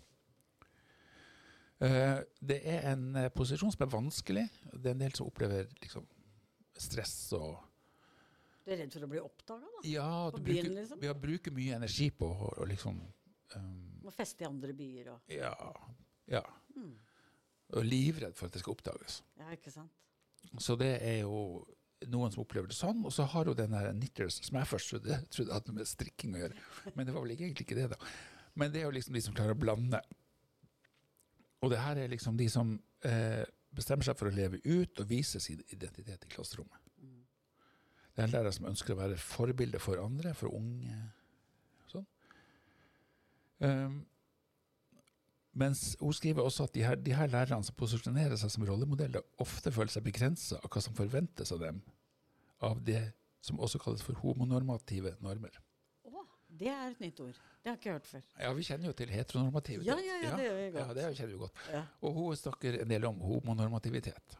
Eh, 1.80 2.18
det 2.42 2.58
er 2.66 2.86
en 2.92 3.04
eh, 3.16 3.30
posisjon 3.34 3.70
som 3.74 3.84
er 3.86 3.90
vanskelig. 3.92 4.44
Det 4.72 4.90
er 4.90 4.96
en 4.96 5.02
del 5.04 5.14
som 5.14 5.28
opplever 5.30 5.68
liksom, 5.82 6.06
stress 6.78 7.16
og 7.38 7.58
Du 8.66 8.72
er 8.74 8.82
redd 8.82 8.92
for 8.92 9.06
å 9.06 9.10
bli 9.10 9.20
oppdaga, 9.22 9.68
da? 9.76 9.82
Ja, 9.88 10.08
På 10.30 10.40
du 10.40 10.44
byen, 10.44 10.66
bruker, 10.66 10.74
liksom? 10.80 11.04
ja, 11.06 11.14
bruker 11.14 11.54
mye 11.56 11.76
energi 11.78 12.10
på 12.10 12.26
å 12.28 12.66
liksom 12.68 12.98
um, 13.56 13.68
Må 14.04 14.12
feste 14.14 14.44
i 14.44 14.48
andre 14.48 14.74
byer 14.76 15.12
og 15.14 15.32
Ja. 15.32 15.54
ja. 16.30 16.42
mm. 16.76 16.92
Og 17.78 17.86
livredd 17.86 18.36
for 18.36 18.48
at 18.48 18.54
det 18.56 18.62
skal 18.62 18.74
oppdages. 18.74 19.22
Ja, 19.38 19.48
ikke 19.54 19.72
sant? 19.72 19.94
Så 20.62 20.76
det 20.80 20.94
er 21.04 21.22
jo 21.22 21.64
noen 22.06 22.32
som 22.32 22.44
opplever 22.44 22.70
det 22.70 22.78
sånn, 22.78 23.02
og 23.06 23.12
så 23.14 23.26
har 23.32 23.50
hun 23.50 23.58
den 23.58 23.74
der 23.74 23.90
knitters 23.90 24.38
som 24.46 24.58
jeg 24.60 24.70
først 24.70 24.92
trodde, 24.92 25.18
trodde 25.34 25.56
hadde 25.56 25.74
med 25.74 25.88
strikking 25.90 26.36
å 26.36 26.42
gjøre. 26.44 26.64
Men 26.94 27.08
det 27.08 27.14
var 27.14 27.24
vel 27.24 27.34
egentlig 27.34 27.66
ikke 27.66 27.78
det, 27.78 27.88
da. 27.94 27.98
Men 28.58 28.72
det 28.74 28.82
er 28.82 28.88
jo 28.88 28.96
liksom 28.96 29.16
de 29.16 29.22
som 29.24 29.36
klarer 29.36 29.56
å 29.56 29.60
blande. 29.60 30.00
Og 31.62 31.72
det 31.72 31.80
her 31.82 31.98
er 31.98 32.12
liksom 32.12 32.38
de 32.38 32.46
som 32.52 32.76
eh, 33.06 33.42
bestemmer 33.74 34.06
seg 34.06 34.18
for 34.18 34.30
å 34.30 34.34
leve 34.34 34.60
ut 34.64 35.02
og 35.02 35.10
vise 35.10 35.40
sin 35.42 35.62
identitet 35.74 36.26
i 36.26 36.30
klasserommet. 36.32 36.84
Det 38.18 38.24
er 38.24 38.32
lærere 38.32 38.50
som 38.50 38.66
ønsker 38.66 38.96
å 38.96 38.98
være 38.98 39.16
forbilde 39.22 39.78
for 39.78 40.00
andre, 40.02 40.32
for 40.34 40.50
unge. 40.50 40.96
Sånn. 41.86 42.06
Um, 43.62 44.00
mens 45.58 45.96
hun 46.00 46.14
skriver 46.14 46.44
også 46.46 46.64
at 46.68 46.74
de 46.76 46.82
her, 46.86 46.96
de 47.02 47.14
her 47.16 47.28
lærerne 47.32 47.64
som 47.66 47.74
posisjonerer 47.78 48.36
seg 48.38 48.50
som 48.54 48.64
rollemodeller, 48.68 49.24
ofte 49.42 49.72
føler 49.74 49.90
seg 49.92 50.04
begrensa 50.06 50.58
av 50.62 50.70
hva 50.70 50.82
som 50.84 50.94
forventes 50.98 51.52
av 51.54 51.60
dem, 51.62 51.80
av 52.64 52.80
det 52.86 53.02
som 53.44 53.60
også 53.62 53.78
kalles 53.82 54.02
for 54.04 54.18
homonormative 54.22 55.16
normer. 55.24 55.54
Å, 56.08 56.24
det 56.60 56.70
er 56.72 56.90
et 56.92 57.00
nytt 57.04 57.20
ord. 57.22 57.36
Det 57.62 57.70
har 57.70 57.76
jeg 57.76 57.80
ikke 57.82 57.92
hørt 57.96 58.08
før. 58.10 58.24
Ja, 58.42 58.50
vi 58.56 58.66
kjenner 58.66 58.90
jo 58.90 58.96
til 58.98 59.12
heteronormativitet. 59.12 59.86
Ja, 59.88 59.96
ja, 60.02 60.18
ja, 60.24 60.36
det 60.38 60.46
gjør 60.48 60.58
vi 60.58 60.68
godt. 60.74 60.82
Ja, 60.82 60.96
det 60.98 61.08
kjenner 61.18 61.32
vi 61.34 61.40
godt. 61.44 61.62
Ja. 61.74 61.82
Og 62.02 62.14
hun 62.18 62.36
snakker 62.40 62.78
en 62.82 62.90
del 62.92 63.06
om 63.08 63.18
homonormativitet. 63.22 64.38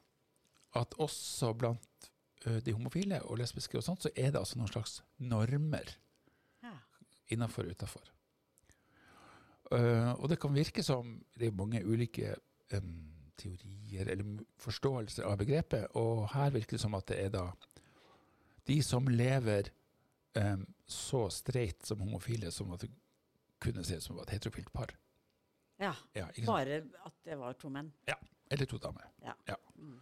At 0.78 0.94
også 1.02 1.52
blant 1.58 2.10
de 2.64 2.72
homofile 2.74 3.18
og 3.26 3.38
lesbiske 3.40 3.78
og 3.80 3.84
sånt, 3.86 4.04
så 4.06 4.12
er 4.14 4.30
det 4.34 4.38
altså 4.40 4.58
noen 4.60 4.70
slags 4.70 5.00
normer 5.18 5.94
Ja. 6.62 6.74
innafor 7.34 7.66
og 7.66 7.74
utafor. 7.74 8.06
Og 9.72 10.28
det 10.30 10.38
kan 10.40 10.54
virke 10.54 10.82
som 10.82 11.18
det 11.38 11.48
er 11.48 11.56
mange 11.56 11.82
ulike 11.84 12.34
um, 12.72 12.94
teorier 13.38 14.08
eller 14.08 14.38
forståelser 14.58 15.26
av 15.28 15.36
begrepet, 15.38 15.86
og 15.94 16.28
her 16.32 16.50
virker 16.54 16.76
det 16.76 16.80
som 16.80 16.94
at 16.98 17.06
det 17.10 17.18
er 17.24 17.28
da 17.34 17.44
de 18.68 18.78
som 18.82 19.06
lever 19.08 19.70
um, 20.36 20.64
så 20.88 21.26
streit 21.32 21.84
som 21.86 22.00
homofile 22.00 22.50
som 22.52 22.72
at 22.72 22.80
det 22.86 22.90
kunne 23.60 23.84
se 23.84 23.96
ut 23.96 24.02
som 24.02 24.18
et 24.22 24.30
heterofilt 24.30 24.72
par. 24.72 24.92
ja. 25.80 25.92
Ja. 26.14 26.26
Bare 26.46 26.82
at 27.04 27.14
det 27.24 27.38
var 27.38 27.52
to 27.58 27.68
menn. 27.68 27.92
Ja. 28.08 28.14
Eller 28.50 28.66
to 28.66 28.78
damer. 28.78 29.04
Ja. 29.22 29.54
Mm. 29.76 30.00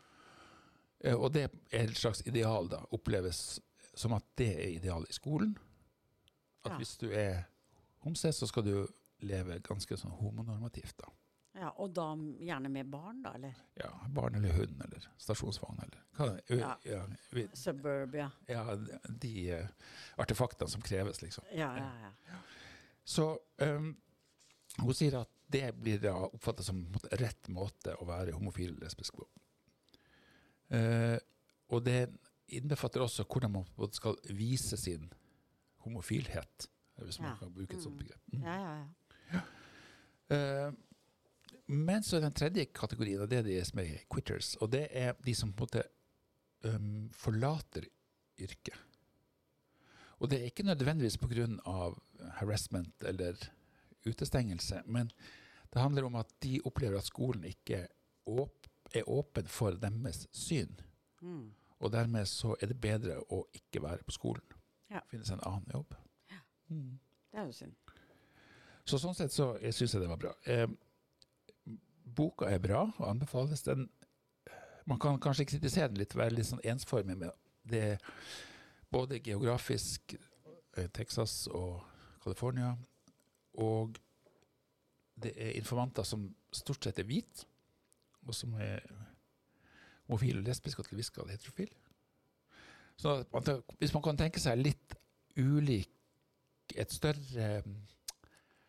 Uh, 1.06 1.14
Og 1.20 1.32
det 1.34 1.42
er 1.72 1.82
et 1.84 1.96
slags 1.96 2.22
ideal, 2.26 2.68
da. 2.68 2.78
Oppleves 2.92 3.60
som 3.94 4.12
at 4.12 4.24
det 4.38 4.48
er 4.54 4.68
idealet 4.76 5.10
i 5.10 5.12
skolen. 5.12 5.56
At 6.64 6.70
Ja. 6.72 6.76
hvis 6.76 6.96
du 6.96 7.10
er 7.10 7.42
homse, 8.04 8.32
så 8.32 8.46
skal 8.46 8.62
du 8.64 8.86
leve 9.20 9.58
ganske 9.64 9.96
sånn 9.96 10.12
homonormativt, 10.20 10.96
da. 10.98 11.12
Ja, 11.56 11.70
og 11.80 11.94
da 11.96 12.10
gjerne 12.44 12.68
med 12.68 12.90
barn, 12.92 13.22
da, 13.24 13.30
eller? 13.34 13.54
Ja, 13.80 13.88
barn 14.12 14.34
eller 14.34 14.52
hund 14.52 14.82
eller 14.84 15.06
stasjonsvogn 15.16 15.78
eller 15.80 16.02
hva 16.18 16.26
det 16.34 16.58
Ja. 16.58 16.74
ja, 16.84 17.06
vi, 17.32 17.46
Suburbia. 17.56 18.30
ja, 18.46 18.76
de 19.08 19.32
uh, 19.62 19.68
artefaktene 20.18 20.68
som 20.68 20.82
kreves, 20.84 21.22
liksom. 21.22 21.44
Ja, 21.54 21.70
ja, 21.78 22.10
ja. 22.28 22.38
Så 23.04 23.38
um, 23.62 23.96
hun 24.82 24.94
sier 24.94 25.16
at 25.22 25.30
det 25.48 25.72
blir 25.80 25.98
da 26.02 26.12
oppfattet 26.26 26.66
som 26.66 26.84
rett 27.12 27.48
måte 27.48 27.94
å 28.02 28.04
være 28.04 28.32
homofil 28.36 28.74
eller 28.74 28.84
lesbisk 28.90 29.16
på. 29.16 29.24
Uh, 30.74 31.16
og 31.72 31.84
det 31.86 32.08
innbefatter 32.52 33.00
også 33.02 33.24
hvordan 33.24 33.52
man 33.52 33.92
skal 33.94 34.16
vise 34.34 34.76
sin 34.76 35.08
homofilhet, 35.86 36.68
hvis 37.00 37.20
man 37.20 37.30
Ja. 37.32 37.36
kan 37.40 37.52
bruke 37.54 37.74
et 37.76 37.82
sånt 37.82 37.94
Mm. 37.96 37.98
begrep. 38.04 38.20
Mm. 38.32 38.42
ja, 38.42 38.54
ja, 38.60 38.76
ja. 38.76 38.86
Eh, 40.32 40.72
men 41.66 42.02
så 42.02 42.16
er 42.16 42.26
den 42.26 42.36
tredje 42.36 42.66
kategorien, 42.74 43.20
og 43.22 43.30
det 43.30 43.40
er 43.40 43.46
de 43.46 43.58
som 43.66 43.80
er 43.82 44.04
quitters. 44.12 44.54
Og 44.62 44.70
det 44.72 44.86
er 44.90 45.16
de 45.24 45.34
som 45.34 45.52
på 45.52 45.66
en 45.66 45.68
måte 45.68 45.82
um, 46.66 47.08
forlater 47.14 47.88
yrket. 48.38 48.76
Og 50.18 50.30
det 50.30 50.38
er 50.38 50.50
ikke 50.50 50.66
nødvendigvis 50.66 51.18
pga. 51.18 51.46
harassment 52.38 53.02
eller 53.02 53.34
utestengelse, 54.06 54.82
men 54.86 55.10
det 55.72 55.82
handler 55.82 56.04
om 56.04 56.14
at 56.14 56.30
de 56.42 56.60
opplever 56.64 56.98
at 56.98 57.04
skolen 57.04 57.44
ikke 57.44 57.86
er 58.94 59.08
åpen 59.08 59.46
for 59.46 59.70
deres 59.70 60.26
syn. 60.32 60.80
Mm. 61.20 61.52
Og 61.78 61.92
dermed 61.92 62.26
så 62.26 62.56
er 62.60 62.66
det 62.66 62.80
bedre 62.80 63.18
å 63.30 63.42
ikke 63.52 63.82
være 63.82 64.06
på 64.06 64.14
skolen. 64.14 64.56
Ja. 64.90 65.02
Finne 65.10 65.26
seg 65.26 65.36
en 65.36 65.48
annen 65.50 65.74
jobb. 65.74 65.94
Mm. 66.68 66.98
Det 67.32 67.40
er 67.40 67.44
jo 67.44 67.52
synd. 67.52 67.74
Så 68.86 69.00
sånn 69.02 69.16
sett 69.18 69.34
så 69.34 69.52
syns 69.58 69.94
jeg 69.96 70.02
det 70.02 70.10
var 70.10 70.20
bra. 70.20 70.32
Eh, 70.46 70.68
boka 72.16 72.48
er 72.50 72.62
bra 72.62 72.84
og 72.86 73.08
anbefales. 73.08 73.64
Den, 73.66 73.88
man 74.86 75.00
kan 75.02 75.18
kanskje 75.22 75.48
kritisere 75.50 75.90
den 75.90 76.00
litt, 76.00 76.14
være 76.14 76.36
litt 76.36 76.48
sånn 76.50 76.62
ensformig 76.64 77.18
med 77.18 77.34
det 77.66 77.98
både 78.94 79.18
geografisk 79.18 80.14
eh, 80.14 80.86
Texas 80.94 81.48
og 81.50 81.82
California, 82.22 82.76
og 83.58 83.98
det 85.16 85.32
er 85.34 85.56
informanter 85.58 86.06
som 86.06 86.28
stort 86.54 86.86
sett 86.86 87.00
er 87.00 87.08
hvite, 87.08 87.46
og 88.26 88.34
som 88.34 88.54
er 88.60 88.84
homofile 90.06 90.42
lesbiske 90.46 90.82
og 90.82 90.88
til 90.88 91.00
viss 91.00 91.10
grad 91.10 91.30
heterofile. 91.32 91.74
Så 92.96 93.18
hvis 93.80 93.92
man 93.94 94.04
kan 94.04 94.18
tenke 94.18 94.40
seg 94.40 94.60
litt 94.60 94.96
ulik 95.36 95.90
et 96.76 96.92
større 96.92 97.62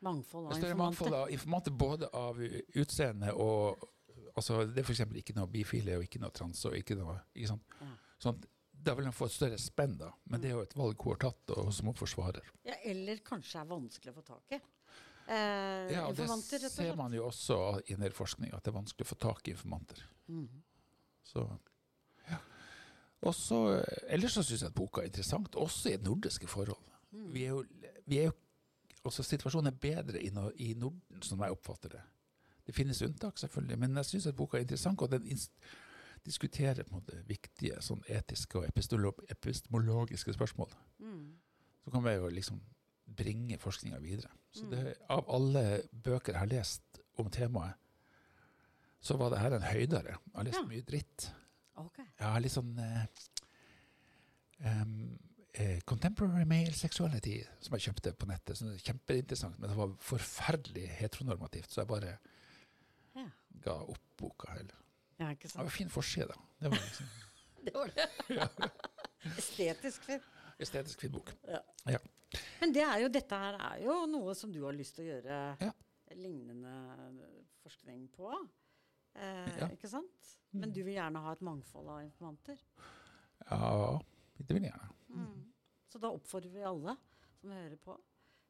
Mangfold 0.05 0.47
av 0.47 0.53
større 0.53 0.71
informanter. 0.71 0.77
mangfold 0.83 1.13
av 1.13 1.31
informanter 1.31 1.71
både 1.71 2.09
av 2.13 2.37
utseende 2.75 3.31
og 3.33 3.87
altså 4.37 4.59
Det 4.69 4.83
er 4.83 4.85
f.eks. 4.85 4.99
ikke 5.17 5.33
noe 5.35 5.47
bifile 5.49 5.95
og 5.97 6.03
ikke 6.05 6.19
noe 6.21 6.29
trans 6.31 6.59
og 6.69 6.75
ikke 6.77 6.95
noe 6.99 7.15
ikke 7.33 7.47
sant? 7.49 7.63
Ja. 7.81 7.87
Sånn, 8.21 8.43
Da 8.87 8.93
vil 8.93 9.05
man 9.09 9.13
få 9.17 9.25
et 9.25 9.33
større 9.33 9.57
spenn, 9.57 9.95
da. 9.97 10.11
Men 10.29 10.39
det 10.41 10.51
er 10.51 10.53
jo 10.53 10.61
et 10.61 10.75
valg 10.77 11.01
hun 11.01 11.15
har 11.15 11.17
tatt, 11.31 11.49
og 11.57 11.71
som 11.73 11.87
hun 11.89 11.95
forsvarer. 11.97 12.45
Ja, 12.63 12.75
eller 12.85 13.17
kanskje 13.25 13.59
er 13.59 13.65
vanskelig 13.65 14.13
å 14.13 14.15
få 14.19 14.25
tak 14.27 14.51
i. 14.53 14.59
Eh, 15.27 15.91
Ja, 15.91 16.11
Det 16.13 16.27
ser 16.71 16.95
man 16.95 17.11
jo 17.11 17.25
også 17.25 17.81
i 17.89 17.93
en 17.93 17.99
del 18.05 18.11
forskning, 18.13 18.53
at 18.53 18.63
det 18.63 18.71
er 18.71 18.77
vanskelig 18.77 19.03
å 19.07 19.09
få 19.09 19.17
tak 19.19 19.47
i 19.47 19.51
informanter. 19.51 20.03
Mm. 20.29 20.47
Så, 21.23 21.43
ja. 22.29 22.37
Også, 23.23 23.83
Ellers 24.07 24.33
så 24.37 24.43
syns 24.45 24.61
jeg 24.61 24.69
at 24.69 24.75
boka 24.77 25.01
er 25.01 25.09
interessant, 25.09 25.55
også 25.55 25.89
i 25.91 25.97
nordiske 25.97 26.47
forhold. 26.47 26.79
Mm. 27.11 27.33
Vi 27.33 27.43
er 27.43 27.49
jo, 27.49 27.63
vi 28.05 28.19
er 28.21 28.29
jo 28.29 28.35
også 29.07 29.23
Situasjonen 29.25 29.71
er 29.73 29.77
bedre 29.81 30.21
i, 30.21 30.29
no, 30.35 30.49
i 30.55 30.73
Norden, 30.77 31.21
som 31.21 31.39
jeg 31.43 31.51
oppfatter 31.55 31.89
det. 31.97 32.01
Det 32.67 32.75
finnes 32.75 33.01
unntak, 33.01 33.37
selvfølgelig, 33.39 33.77
men 33.79 33.95
jeg 33.95 34.05
syns 34.05 34.27
at 34.27 34.35
boka 34.35 34.57
er 34.57 34.61
interessant, 34.65 35.01
og 35.01 35.11
den 35.11 35.27
diskuterer 36.25 36.83
på 36.83 36.91
en 36.95 36.99
måte 36.99 37.21
viktige 37.27 37.77
sånn 37.81 38.01
etiske 38.11 38.59
og 38.59 38.65
epistemologiske 39.31 40.33
spørsmål. 40.35 40.73
Mm. 40.99 41.37
Så 41.85 41.91
kan 41.93 42.03
vi 42.03 42.15
jo 42.17 42.27
liksom 42.35 42.59
bringe 43.17 43.57
forskninga 43.57 43.99
videre. 44.03 44.29
Så 44.51 44.65
Mm. 44.65 44.69
det, 44.71 44.95
av 45.09 45.23
alle 45.31 45.81
bøker 46.03 46.33
jeg 46.33 46.39
har 46.39 46.47
lest 46.51 46.99
om 47.17 47.29
temaet, 47.29 47.73
så 48.99 49.15
var 49.17 49.29
det 49.29 49.39
her 49.39 49.53
en 49.55 49.61
høydere. 49.61 50.17
Jeg 50.17 50.35
har 50.35 50.43
lest 50.43 50.59
Ja. 50.59 50.67
mye 50.67 50.81
dritt. 50.81 51.31
Okay. 51.77 52.05
Jeg 52.19 52.27
har 52.27 52.39
litt 52.41 52.51
sånn 52.51 52.79
eh, 52.79 53.05
em, 54.59 55.19
eh, 55.59 55.79
Contemporary 55.85 56.45
male 56.45 56.73
sexuality, 56.73 57.39
som 57.59 57.73
jeg 57.77 57.81
kjøpte 57.89 58.13
på 58.13 58.27
nettet. 58.29 58.57
Så 58.57 58.65
det 58.67 58.75
er 58.77 58.85
kjempeinteressant, 58.91 59.59
men 59.59 59.69
det 59.71 59.77
var 59.77 59.93
forferdelig 59.99 60.87
heteronormativt, 60.99 61.71
så 61.71 61.81
jeg 61.81 61.87
bare 61.87 62.17
Ja. 63.15 63.29
ga 63.63 63.71
opp 63.83 64.03
boka. 64.17 64.51
heller. 64.53 64.75
ja, 65.19 65.29
ikke 65.31 65.49
sant? 65.49 65.59
Det 65.61 65.65
var 65.65 65.69
fin 65.77 65.89
forside, 65.89 66.27
da. 66.27 66.33
Det 66.61 66.71
var 66.71 66.77
liksom 66.77 67.05
Det 67.67 67.73
var 67.73 67.87
det. 67.95 68.69
Estetisk 69.37 70.03
fin. 70.03 70.21
estetisk 70.59 71.01
fin 71.01 71.11
bok. 71.11 71.33
ja. 71.87 71.97
Men 72.61 72.73
det 72.73 72.83
jo, 73.01 73.07
dette 73.07 73.35
her 73.39 73.53
er 73.55 73.81
jo 73.85 74.05
noe 74.05 74.33
som 74.35 74.51
du 74.51 74.61
har 74.65 74.73
lyst 74.75 74.95
til 74.95 75.05
å 75.05 75.07
gjøre 75.13 75.57
Ja. 75.61 75.71
lignende 76.15 76.73
forskning 77.63 78.07
på. 78.15 78.31
Eh, 79.15 79.57
Ja. 79.59 79.67
Ikke 79.71 79.87
sant? 79.89 80.35
Men 80.51 80.71
du 80.71 80.83
vil 80.83 80.93
gjerne 80.95 81.19
ha 81.21 81.31
et 81.31 81.41
mangfold 81.41 81.87
av 81.89 82.01
informanter. 82.03 82.57
Ja, 83.49 83.99
det 84.37 84.49
vil 84.55 84.63
jeg 84.63 84.71
gjerne. 84.71 84.93
Så 85.87 86.01
da 86.03 86.11
oppfordrer 86.11 86.53
vi 86.53 86.67
alle 86.67 86.95
som 87.37 87.53
hører 87.53 87.79
på, 87.81 87.95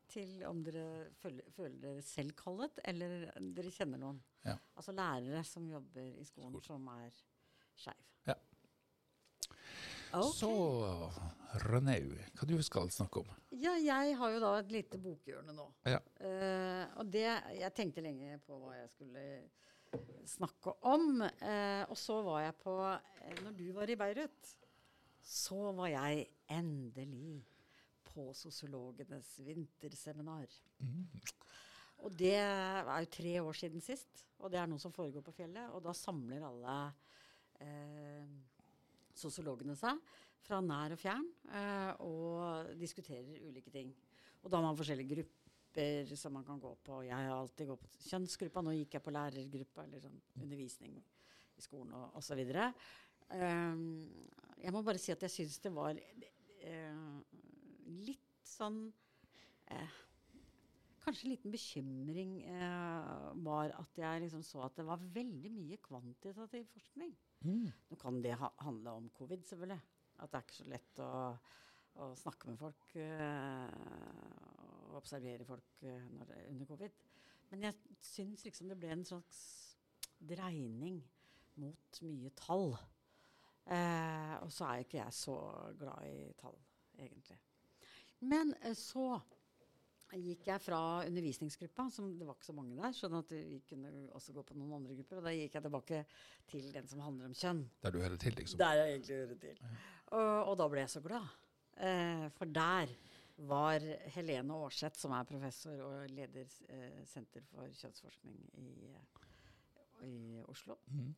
til 0.07 0.43
om 0.47 0.61
dere 0.65 1.11
føler, 1.19 1.47
føler 1.53 1.79
dere 1.83 2.03
selv 2.05 2.35
kallet, 2.39 2.79
eller 2.87 3.27
dere 3.55 3.73
kjenner 3.73 4.01
noen. 4.01 4.21
Ja. 4.47 4.55
Altså 4.79 4.95
lærere 4.95 5.43
som 5.45 5.67
jobber 5.69 6.05
i 6.07 6.25
skolen 6.27 6.61
som 6.65 6.87
er 6.95 7.11
skeiv. 7.77 8.05
Ja. 8.29 8.37
Okay. 10.07 10.31
Så 10.37 10.49
Rønau, 11.67 12.13
hva 12.37 12.47
du 12.47 12.55
skal 12.63 12.89
snakke 12.93 13.21
om? 13.23 13.31
Ja, 13.55 13.75
jeg 13.79 14.15
har 14.19 14.33
jo 14.33 14.41
da 14.43 14.53
et 14.61 14.71
lite 14.71 14.99
bokhjørne 15.01 15.55
nå. 15.55 15.67
Ja. 15.87 15.99
Uh, 16.21 16.99
og 17.01 17.11
det 17.11 17.25
Jeg 17.27 17.73
tenkte 17.75 18.03
lenge 18.05 18.39
på 18.47 18.57
hva 18.61 18.75
jeg 18.77 18.89
skulle 18.93 19.25
snakke 20.27 20.73
om. 20.87 21.23
Uh, 21.41 21.83
og 21.91 21.97
så 21.99 22.21
var 22.25 22.45
jeg 22.47 22.57
på 22.63 22.75
uh, 22.77 23.35
Når 23.43 23.57
du 23.59 23.67
var 23.75 23.91
i 23.91 23.99
Beirut, 23.99 24.55
så 25.27 25.73
var 25.75 25.91
jeg 25.91 26.27
endelig 26.55 27.41
på 28.07 28.29
sosiologenes 28.37 29.27
vinterseminar. 29.43 30.47
Og 32.05 32.13
det 32.15 32.35
er 32.37 32.87
jo 33.03 33.09
tre 33.11 33.33
år 33.41 33.57
siden 33.57 33.83
sist, 33.83 34.23
og 34.39 34.53
det 34.53 34.61
er 34.61 34.69
noe 34.69 34.79
som 34.79 34.93
foregår 34.93 35.25
på 35.25 35.33
fjellet. 35.35 35.73
Og 35.75 35.83
da 35.83 35.93
samler 35.97 36.45
alle 36.47 36.77
eh, 37.65 38.29
sosiologene 39.17 39.75
seg 39.75 39.99
fra 40.47 40.61
nær 40.63 40.95
og 40.95 41.01
fjern 41.01 41.27
eh, 41.51 41.91
og 42.05 42.71
diskuterer 42.79 43.49
ulike 43.49 43.73
ting. 43.73 43.91
Og 44.43 44.51
da 44.51 44.61
har 44.61 44.69
man 44.69 44.79
forskjellige 44.79 45.17
grupper 45.17 46.15
som 46.17 46.37
man 46.37 46.45
kan 46.47 46.61
gå 46.61 46.71
på. 46.85 47.01
Jeg 47.05 47.17
har 47.17 47.35
alltid 47.35 47.73
gått 47.73 47.83
på 47.83 48.07
kjønnsgruppa, 48.07 48.63
nå 48.63 48.77
gikk 48.77 48.95
jeg 48.97 49.05
på 49.05 49.13
lærergruppa 49.13 49.83
eller 49.83 50.05
sånn 50.05 50.21
undervisning 50.39 50.95
i 50.97 51.65
skolen 51.65 51.93
og 51.97 52.15
osv. 52.21 52.39
Um, 53.27 53.83
jeg 54.63 54.73
må 54.73 54.81
bare 54.85 55.01
si 55.01 55.13
at 55.13 55.23
jeg 55.25 55.33
syns 55.33 55.59
det 55.63 55.71
var 55.75 55.97
eh, 55.97 57.01
litt 58.07 58.45
sånn 58.47 58.85
eh, 59.73 60.03
Kanskje 61.07 61.23
en 61.23 61.31
liten 61.31 61.53
bekymring 61.53 62.31
eh, 62.51 63.11
var 63.45 63.71
at 63.77 63.99
jeg 64.01 64.25
liksom 64.25 64.41
så 64.43 64.65
at 64.65 64.75
det 64.75 64.83
var 64.89 65.05
veldig 65.15 65.51
mye 65.55 65.77
kvantitativ 65.79 66.65
forskning. 66.73 67.13
Mm. 67.47 67.69
Nå 67.87 67.99
kan 68.01 68.17
det 68.25 68.33
ha 68.41 68.49
handle 68.65 68.97
om 68.99 69.05
covid, 69.15 69.45
selvfølgelig. 69.47 69.79
At 70.19 70.33
det 70.33 70.41
er 70.41 70.43
ikke 70.43 70.57
så 70.57 70.67
lett 70.67 70.99
å, 71.05 71.11
å 72.03 72.09
snakke 72.19 72.49
med 72.49 72.59
folk 72.59 72.89
og 74.89 74.97
observere 74.99 75.47
folk 75.47 75.85
når, 75.85 76.35
under 76.49 76.69
covid. 76.73 76.99
Men 77.53 77.69
jeg 77.69 77.97
syns 78.03 78.43
liksom 78.43 78.67
det 78.67 78.79
ble 78.81 78.91
en 78.97 79.07
slags 79.07 79.39
dreining 80.19 80.99
mot 81.61 82.01
mye 82.03 82.35
tall. 82.35 82.73
Eh, 83.67 84.35
og 84.43 84.51
så 84.53 84.69
er 84.69 84.83
ikke 84.85 85.01
jeg 85.01 85.15
så 85.15 85.37
glad 85.79 86.05
i 86.07 86.29
tall, 86.39 86.55
egentlig. 86.99 87.39
Men 88.27 88.53
eh, 88.61 88.75
så 88.77 89.17
gikk 90.15 90.45
jeg 90.47 90.63
fra 90.63 90.79
undervisningsgruppa, 91.03 91.89
som 91.91 92.13
det 92.15 92.27
var 92.27 92.37
ikke 92.37 92.47
så 92.47 92.55
mange 92.55 92.77
der, 92.79 92.93
sånn 92.95 93.17
at 93.19 93.33
vi 93.33 93.59
kunne 93.67 93.91
også 94.15 94.31
gå 94.37 94.43
på 94.47 94.55
noen 94.55 94.77
andre 94.79 94.95
grupper. 94.95 95.19
Og 95.19 95.27
da 95.27 95.33
gikk 95.35 95.57
jeg 95.57 95.65
tilbake 95.65 95.99
til 96.47 96.69
den 96.71 96.87
som 96.87 97.03
handler 97.03 97.27
om 97.27 97.35
kjønn. 97.35 97.65
Der 97.83 97.95
du 97.95 97.99
hører 97.99 98.15
til, 98.21 98.37
liksom? 98.39 98.61
Der 98.61 98.79
jeg 98.79 98.95
egentlig 98.95 99.19
hører 99.19 99.41
til. 99.43 99.61
Og, 100.07 100.31
og 100.47 100.55
da 100.61 100.69
ble 100.71 100.83
jeg 100.85 100.93
så 100.95 101.03
glad. 101.03 101.35
Eh, 101.77 102.25
for 102.37 102.55
der 102.55 102.95
var 103.37 103.83
Helene 104.15 104.55
Aarseth, 104.63 104.97
som 104.97 105.13
er 105.13 105.27
professor 105.29 105.83
og 105.85 106.07
leder 106.09 106.47
eh, 106.73 107.01
Senter 107.05 107.43
for 107.51 107.67
kjønnsforskning 107.69 108.39
i, 108.63 108.71
i 110.07 110.15
Oslo. 110.47 110.79
Mm. 110.87 111.11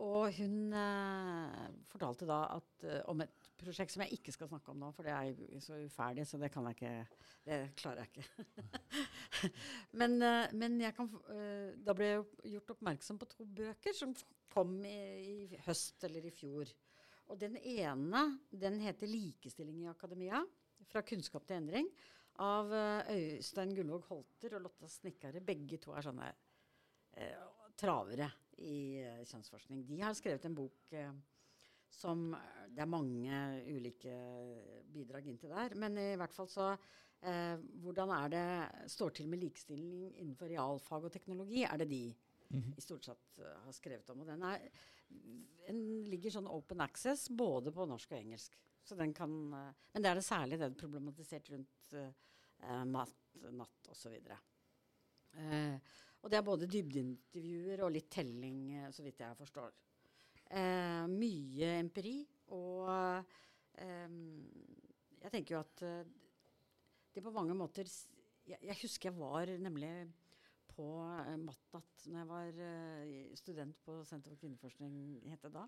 Og 0.00 0.32
hun 0.38 0.72
eh, 0.72 1.64
fortalte 1.90 2.24
da 2.28 2.38
at, 2.54 2.84
eh, 2.88 3.02
om 3.12 3.20
et 3.20 3.50
prosjekt 3.60 3.92
som 3.92 4.04
jeg 4.04 4.16
ikke 4.16 4.32
skal 4.32 4.48
snakke 4.48 4.72
om 4.72 4.80
nå, 4.80 4.88
for 4.96 5.04
det 5.04 5.12
er 5.12 5.60
så 5.60 5.76
uferdig, 5.84 6.24
så 6.26 6.40
det 6.40 6.48
kan 6.54 6.64
jeg 6.70 6.78
ikke 6.78 6.92
Det 7.44 7.58
klarer 7.76 8.06
jeg 8.06 8.08
ikke. 8.12 8.46
men, 10.00 10.16
eh, 10.22 10.54
men 10.56 10.78
kan, 10.96 11.10
eh, 11.34 11.74
da 11.76 11.94
ble 11.98 12.08
jeg 12.08 12.54
gjort 12.54 12.72
oppmerksom 12.76 13.20
på 13.20 13.28
to 13.34 13.46
bøker 13.60 13.96
som 13.98 14.14
kom 14.52 14.78
i, 14.86 14.96
i, 15.20 15.60
høst 15.66 16.04
eller 16.08 16.24
i 16.24 16.32
fjor. 16.32 16.72
Og 17.28 17.38
den 17.40 17.56
ene 17.58 18.22
den 18.48 18.80
heter 18.80 19.06
'Likestilling 19.06 19.84
i 19.84 19.92
akademia'. 19.92 20.44
Fra 20.88 21.02
kunnskap 21.02 21.44
til 21.46 21.56
endring. 21.56 21.88
Av 22.40 22.72
eh, 22.72 23.12
Øystein 23.36 23.74
Gullvåg 23.76 24.08
Holter 24.08 24.56
og 24.56 24.64
Lotta 24.64 24.88
Snikkare. 24.88 25.44
Begge 25.44 25.76
to 25.78 25.92
er 25.92 26.06
sånne 26.06 26.32
eh, 27.16 27.36
travere 27.76 28.30
i 28.62 29.02
uh, 29.02 29.20
kjønnsforskning. 29.28 29.84
De 29.88 30.00
har 30.02 30.16
skrevet 30.18 30.44
en 30.48 30.56
bok 30.56 30.96
uh, 30.96 31.12
som 31.92 32.30
Det 32.72 32.80
er 32.80 32.88
mange 32.88 33.38
ulike 33.68 34.12
bidrag 34.92 35.26
inntil 35.28 35.52
der. 35.52 35.74
Men 35.76 35.98
i 36.00 36.14
hvert 36.16 36.32
fall 36.32 36.48
så 36.48 36.70
eh, 36.72 37.60
Hvordan 37.84 38.12
er 38.16 38.30
det 38.32 38.44
står 38.94 39.12
til 39.18 39.28
med 39.28 39.42
likestilling 39.42 40.06
innenfor 40.14 40.48
realfag 40.48 41.04
og 41.04 41.12
teknologi? 41.12 41.66
Er 41.66 41.76
det 41.76 41.90
de 41.90 42.14
mm 42.48 42.60
-hmm. 42.62 42.78
i 42.78 42.80
stort 42.80 43.04
sett 43.04 43.40
har 43.64 43.72
skrevet 43.72 44.10
om. 44.10 44.20
Og 44.20 44.26
den, 44.26 44.42
er, 44.42 44.70
den 45.66 46.04
ligger 46.04 46.30
sånn 46.30 46.46
open 46.46 46.80
access 46.80 47.28
både 47.28 47.72
på 47.72 47.86
norsk 47.86 48.12
og 48.12 48.18
engelsk. 48.18 48.58
Så 48.84 48.94
den 48.94 49.14
kan, 49.14 49.30
men 49.92 50.02
det 50.02 50.08
er 50.10 50.14
det 50.14 50.24
særlig 50.24 50.58
det 50.58 50.76
problematisert 50.76 51.50
rundt 51.50 51.94
mat, 52.86 53.14
natt 53.52 53.88
osv. 53.88 54.16
Uh, 55.34 55.78
og 56.22 56.30
det 56.30 56.38
er 56.38 56.46
både 56.46 56.68
dybdeintervjuer 56.70 57.82
og 57.82 57.92
litt 57.96 58.10
telling, 58.14 58.58
eh, 58.78 58.90
så 58.94 59.02
vidt 59.02 59.22
jeg 59.24 59.38
forstår. 59.38 59.72
Eh, 60.52 61.04
mye 61.10 61.70
empiri. 61.80 62.20
Og 62.54 62.90
eh, 63.82 64.18
jeg 65.22 65.32
tenker 65.32 65.56
jo 65.56 65.62
at 65.62 65.84
eh, 65.86 66.12
det 67.12 67.24
på 67.24 67.32
mange 67.34 67.56
måter 67.56 67.88
jeg, 67.88 68.58
jeg, 68.58 68.76
husker 68.82 69.10
jeg 69.10 69.18
var 69.18 69.50
nemlig 69.62 69.90
på 70.72 70.86
eh, 71.08 71.34
Matnat 71.40 72.06
når 72.06 72.20
jeg 72.20 72.30
var 72.30 72.62
eh, 72.68 73.34
student 73.38 73.82
på 73.82 73.98
Senter 74.06 74.34
for 74.34 74.44
kvinneforskning, 74.44 74.96
het 75.32 75.42
det 75.46 75.52
da. 75.56 75.66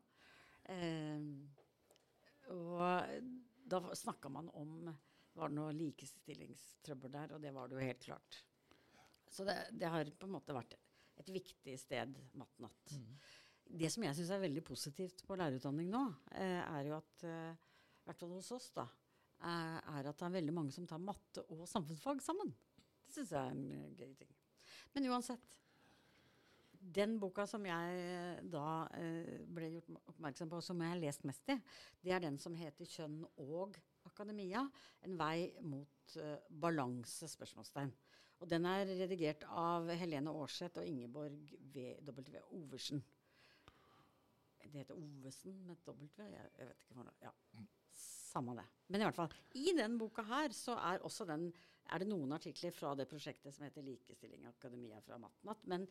og 2.55 2.81
da 3.65 3.81
snakka 3.97 4.31
man 4.33 4.49
om 4.57 4.89
Var 5.35 5.51
det 5.51 5.57
noe 5.57 5.73
likestillingstrøbbel 5.75 7.11
der? 7.11 7.33
Og 7.35 7.41
det 7.43 7.51
var 7.55 7.67
det 7.69 7.75
jo 7.75 7.83
helt 7.83 8.05
klart. 8.05 8.37
Så 9.35 9.45
det, 9.47 9.57
det, 9.75 9.89
har 9.91 10.11
på 10.19 10.29
en 10.29 10.37
måte 10.37 10.55
vært 10.55 10.77
et 11.19 11.31
viktig 11.35 11.75
sted, 11.79 12.19
Matnatt. 12.39 12.93
Mm. 12.95 13.17
Det 13.81 13.91
som 13.91 14.05
jeg 14.07 14.17
syns 14.19 14.31
er 14.35 14.45
veldig 14.45 14.63
positivt 14.67 15.25
på 15.27 15.39
lærerutdanning 15.41 15.89
nå, 15.91 16.03
eh, 16.37 16.61
er 16.63 16.91
jo 16.91 16.99
at 16.99 17.25
eh, 17.27 17.73
i 18.05 18.07
hvert 18.07 18.21
fall 18.21 18.35
hos 18.37 18.53
oss, 18.55 18.69
da, 18.77 18.85
er, 19.41 19.81
er 19.97 20.11
at 20.11 20.21
det 20.21 20.29
er 20.29 20.37
veldig 20.37 20.55
mange 20.55 20.75
som 20.75 20.87
tar 20.87 21.03
matte 21.03 21.43
og 21.49 21.65
samfunnsfag 21.71 22.23
sammen. 22.23 22.53
Det 23.09 23.17
syns 23.17 23.35
jeg 23.35 23.41
er 23.41 23.57
en 23.57 23.65
uh, 23.73 23.91
gøy 23.99 24.15
ting. 24.21 24.33
Men 24.95 25.11
uansett. 25.11 25.61
Den 26.95 27.17
boka 27.17 27.47
som 27.49 27.65
jeg 27.65 28.43
da 28.53 28.69
eh, 29.01 29.39
ble 29.49 29.71
gjort 29.73 29.89
oppmerksom 30.13 30.51
på, 30.53 30.61
som 30.61 30.83
jeg 30.85 30.93
har 30.93 31.01
lest 31.01 31.25
mest 31.25 31.49
i, 31.49 31.57
det 32.05 32.13
er 32.13 32.21
den 32.21 32.37
som 32.39 32.55
heter 32.59 32.85
'Kjønn 32.85 33.23
og 33.41 33.79
akademia'. 34.05 34.67
En 35.09 35.17
vei 35.17 35.55
mot 35.65 36.19
balanse? 36.53 37.31
spørsmålstegn. 37.33 37.95
Og 38.45 38.51
den 38.51 38.67
er 38.69 38.85
redigert 38.85 39.47
av 39.49 39.89
Helene 39.97 40.33
Aarseth 40.37 40.83
og 40.83 40.85
Ingeborg 40.85 41.55
W. 41.73 42.41
Oversen. 42.53 43.01
Det 44.65 44.83
heter 44.83 44.99
Ovesen 44.99 45.63
med 45.65 45.81
W? 45.87 46.09
Jeg, 46.19 46.51
vet 46.59 46.83
ikke 46.85 46.97
hva 46.99 47.07
det 47.09 47.15
ja. 47.25 47.31
Samme 47.97 48.57
det. 48.59 48.65
Men 48.91 49.01
i 49.01 49.07
hvert 49.07 49.17
fall, 49.17 49.33
i 49.57 49.73
den 49.79 49.97
boka 49.97 50.25
her 50.29 50.53
så 50.53 50.75
er 50.77 51.01
den 51.31 51.47
er 51.93 52.01
det 52.01 52.09
noen 52.09 52.33
artikler 52.37 52.73
fra 52.75 52.93
det 52.99 53.07
prosjektet 53.09 53.55
som 53.55 53.65
heter 53.65 53.85
Likestilling 53.87 54.45
i 54.45 54.51
akademia 54.51 55.01
fra 55.05 55.17
Matnat. 55.21 55.65
Men 55.71 55.87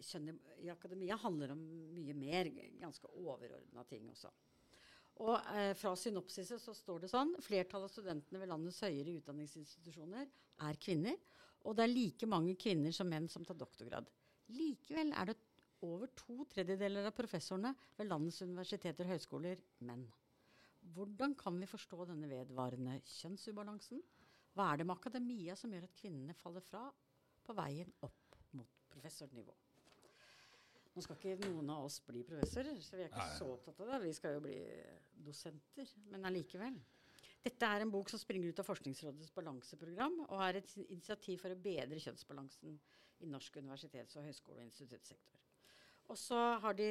kjønn 0.00 0.32
i 0.60 0.70
akademia 0.72 1.18
handler 1.20 1.52
om 1.52 1.60
mye 1.96 2.16
mer, 2.16 2.48
ganske 2.80 3.12
overordna 3.20 3.84
ting 3.88 4.08
også. 4.08 4.32
Og 5.20 5.36
eh, 5.52 5.74
Fra 5.76 5.92
synopsiset 5.98 6.62
så 6.62 6.72
står 6.76 7.04
det 7.04 7.12
sånn 7.12 7.34
Flertallet 7.44 7.90
av 7.90 7.92
studentene 7.92 8.40
ved 8.40 8.48
landets 8.48 8.80
høyere 8.86 9.18
utdanningsinstitusjoner 9.20 10.28
er 10.64 10.80
kvinner. 10.80 11.18
Og 11.68 11.76
det 11.76 11.84
er 11.84 11.92
like 11.92 12.28
mange 12.30 12.56
kvinner 12.60 12.94
som 12.94 13.08
menn 13.10 13.28
som 13.28 13.44
tar 13.44 13.58
doktorgrad. 13.58 14.08
Likevel 14.56 15.12
er 15.12 15.30
det 15.30 15.36
over 15.86 16.10
to 16.16 16.44
tredjedeler 16.50 17.08
av 17.08 17.16
professorene 17.16 17.72
ved 17.96 18.08
landets 18.08 18.42
universiteter 18.44 19.06
og 19.06 19.14
høyskoler 19.14 19.62
menn. 19.88 20.06
Hvordan 20.94 21.34
kan 21.38 21.58
vi 21.60 21.68
forstå 21.68 22.08
denne 22.08 22.28
vedvarende 22.30 22.98
kjønnsubalansen? 23.18 24.00
Hva 24.56 24.70
er 24.72 24.80
det 24.80 24.86
med 24.88 24.96
akademia 24.96 25.56
som 25.56 25.72
gjør 25.72 25.86
at 25.86 25.98
kvinnene 25.98 26.36
faller 26.36 26.64
fra 26.64 26.86
på 27.46 27.56
veien 27.56 27.92
opp 28.06 28.38
mot 28.56 28.80
professornivå? 28.90 29.54
Nå 30.90 31.04
skal 31.04 31.16
ikke 31.20 31.50
noen 31.52 31.70
av 31.70 31.84
oss 31.86 32.00
bli 32.02 32.24
professorer, 32.26 32.80
så 32.82 32.98
vi 32.98 33.04
er 33.04 33.12
ikke 33.12 33.28
så 33.36 33.46
opptatt 33.52 33.84
av 33.84 33.92
det. 33.92 34.00
Vi 34.08 34.14
skal 34.16 34.34
jo 34.36 34.42
bli 34.42 34.56
dosenter, 35.28 35.92
men 36.10 36.26
allikevel. 36.26 36.80
Dette 37.40 37.68
er 37.72 37.80
en 37.80 37.92
bok 37.92 38.10
som 38.12 38.20
springer 38.20 38.52
ut 38.52 38.60
av 38.60 38.66
Forskningsrådets 38.68 39.32
balanseprogram, 39.32 40.18
og 40.26 40.42
er 40.44 40.58
et 40.60 40.74
initiativ 40.82 41.40
for 41.40 41.54
å 41.54 41.60
bedre 41.60 42.00
kjønnsbalansen 42.04 42.74
i 43.24 43.28
norsk 43.28 43.56
universitets- 43.62 44.18
og 44.20 44.26
høyskole- 44.28 44.60
og 44.60 44.68
instituttsektor. 44.68 45.40
Og 46.10 46.18
så 46.18 46.36
har 46.60 46.74
de, 46.74 46.88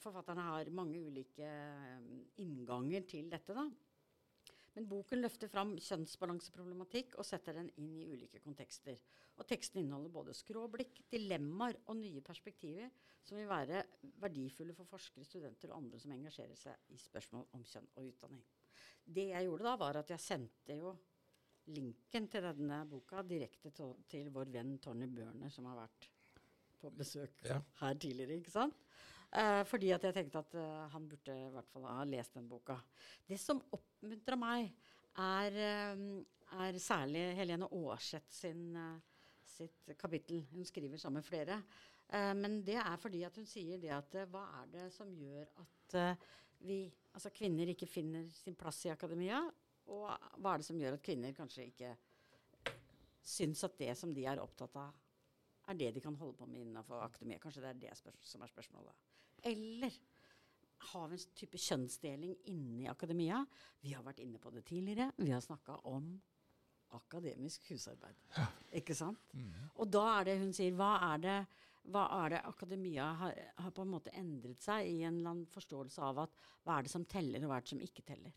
Forfatterne 0.00 0.46
har 0.48 0.70
mange 0.74 1.02
ulike 1.04 1.46
um, 1.46 2.24
innganger 2.42 3.04
til 3.06 3.28
dette. 3.30 3.54
da. 3.54 3.68
Men 4.74 4.88
boken 4.90 5.20
løfter 5.22 5.50
fram 5.52 5.76
kjønnsbalanseproblematikk 5.78 7.14
og 7.20 7.28
setter 7.28 7.60
den 7.60 7.70
inn 7.78 7.92
i 8.00 8.08
ulike 8.10 8.40
kontekster. 8.42 8.98
Og 9.38 9.46
Teksten 9.46 9.82
inneholder 9.82 10.10
både 10.16 10.34
skråblikk, 10.34 11.04
dilemmaer 11.12 11.78
og 11.86 12.00
nye 12.00 12.24
perspektiver 12.24 12.90
som 13.22 13.38
vil 13.38 13.50
være 13.50 13.84
verdifulle 14.24 14.74
for 14.74 14.90
forskere, 14.90 15.28
studenter 15.28 15.70
og 15.70 15.84
andre 15.84 16.02
som 16.02 16.16
engasjerer 16.16 16.58
seg 16.58 16.90
i 16.90 16.98
spørsmål 16.98 17.46
om 17.54 17.62
kjønn 17.68 17.92
og 17.94 18.08
utdanning. 18.08 18.42
Det 19.04 19.28
jeg 19.30 19.48
gjorde 19.48 19.66
da, 19.66 19.74
var 19.80 20.00
at 20.00 20.10
jeg 20.14 20.22
sendte 20.22 20.78
jo 20.78 20.94
linken 21.74 22.28
til 22.28 22.44
denne 22.44 22.82
boka 22.88 23.22
direkte 23.24 23.72
til, 23.74 23.94
til 24.08 24.30
vår 24.32 24.50
venn 24.52 24.76
Tony 24.82 25.08
Børner, 25.08 25.52
som 25.52 25.68
har 25.70 25.78
vært 25.84 26.08
på 26.80 26.90
besøk 26.92 27.44
ja. 27.48 27.60
her 27.80 28.00
tidligere. 28.00 28.40
ikke 28.40 28.52
sant? 28.52 28.76
Eh, 29.34 29.62
fordi 29.66 29.90
at 29.96 30.04
jeg 30.04 30.14
tenkte 30.14 30.42
at 30.44 30.56
uh, 30.60 30.84
han 30.92 31.08
burde 31.10 31.34
i 31.34 31.48
hvert 31.54 31.70
fall 31.72 31.88
ha 31.88 32.04
lest 32.06 32.36
den 32.36 32.48
boka. 32.48 32.76
Det 33.26 33.40
som 33.40 33.62
oppmuntra 33.74 34.38
meg, 34.38 34.68
er, 35.24 35.56
uh, 35.96 36.60
er, 36.66 36.78
særlig 36.82 37.24
Helene 37.38 37.70
Aarseth 37.70 38.30
sin, 38.34 38.68
uh, 38.76 39.00
sitt 39.48 39.94
kapittel. 39.98 40.44
Hun 40.52 40.68
skriver 40.68 41.00
sammen 41.00 41.22
med 41.22 41.28
flere. 41.28 41.62
Eh, 42.12 42.34
men 42.36 42.60
det 42.66 42.76
er 42.80 42.96
fordi 43.00 43.22
at 43.26 43.36
hun 43.40 43.46
sier 43.48 43.80
det 43.80 43.92
at 43.94 44.18
eh, 44.18 44.28
hva 44.30 44.44
er 44.60 44.70
det 44.74 44.88
som 44.94 45.10
gjør 45.16 45.48
at 45.62 45.96
eh, 46.00 46.26
vi, 46.64 46.78
altså 47.14 47.32
kvinner 47.34 47.70
ikke 47.72 47.88
finner 47.88 48.26
sin 48.34 48.56
plass 48.58 48.82
i 48.86 48.92
akademia? 48.92 49.40
Og 49.94 50.04
hva 50.40 50.54
er 50.54 50.62
det 50.62 50.66
som 50.66 50.80
gjør 50.80 50.96
at 50.98 51.04
kvinner 51.04 51.36
kanskje 51.36 51.68
ikke 51.68 51.94
syns 53.24 53.64
at 53.64 53.78
det 53.80 53.92
som 53.96 54.12
de 54.14 54.26
er 54.28 54.42
opptatt 54.42 54.76
av, 54.80 54.92
er 55.68 55.78
det 55.80 55.94
de 55.96 56.02
kan 56.04 56.16
holde 56.20 56.36
på 56.36 56.48
med 56.48 56.60
innenfor 56.66 57.00
akademia? 57.04 57.40
Kanskje 57.40 57.62
det 57.64 57.70
er 57.70 57.82
det 57.86 57.94
som 58.28 58.44
er 58.44 58.52
spørsmålet. 58.52 59.06
Eller 59.48 59.96
har 60.90 61.08
vi 61.08 61.16
en 61.16 61.34
type 61.38 61.60
kjønnsdeling 61.60 62.34
inni 62.52 62.88
akademia? 62.90 63.40
Vi 63.80 63.94
har 63.96 64.04
vært 64.04 64.20
inne 64.24 64.40
på 64.40 64.52
det 64.52 64.64
tidligere. 64.68 65.10
Vi 65.16 65.32
har 65.32 65.40
snakka 65.44 65.78
om 65.88 66.10
akademisk 66.94 67.64
husarbeid. 67.70 68.18
Ikke 68.76 68.94
sant? 68.96 69.20
Og 69.80 69.88
da 69.90 70.04
er 70.18 70.28
det 70.28 70.38
hun 70.42 70.52
sier 70.54 70.76
Hva 70.76 70.92
er 71.12 71.22
det, 71.24 71.38
hva 71.92 72.04
er 72.22 72.32
det 72.32 72.42
akademia 72.48 73.06
har, 73.20 73.38
har 73.60 73.72
på 73.76 73.84
en 73.84 73.92
måte 73.92 74.12
endret 74.16 74.62
seg 74.64 74.88
i 74.88 75.02
en 75.02 75.18
eller 75.18 75.34
annen 75.34 75.50
forståelse 75.52 76.04
av 76.04 76.22
at 76.24 76.38
hva 76.64 76.78
er 76.78 76.86
det 76.86 76.92
som 76.92 77.04
teller, 77.04 77.42
og 77.44 77.50
hva 77.50 77.58
er 77.58 77.66
det 77.66 77.72
som 77.74 77.82
ikke 77.84 78.04
teller? 78.08 78.36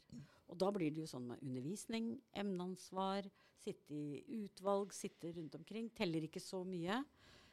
Og 0.52 0.60
da 0.60 0.72
blir 0.76 0.92
det 0.92 1.04
jo 1.04 1.10
sånn 1.10 1.30
med 1.30 1.44
undervisning, 1.44 2.10
emneansvar, 2.36 3.30
sitte 3.60 3.96
i 3.96 4.22
utvalg, 4.42 4.94
sitte 4.96 5.32
rundt 5.36 5.56
omkring. 5.60 5.90
Teller 5.96 6.28
ikke 6.28 6.44
så 6.44 6.62
mye. 6.68 7.02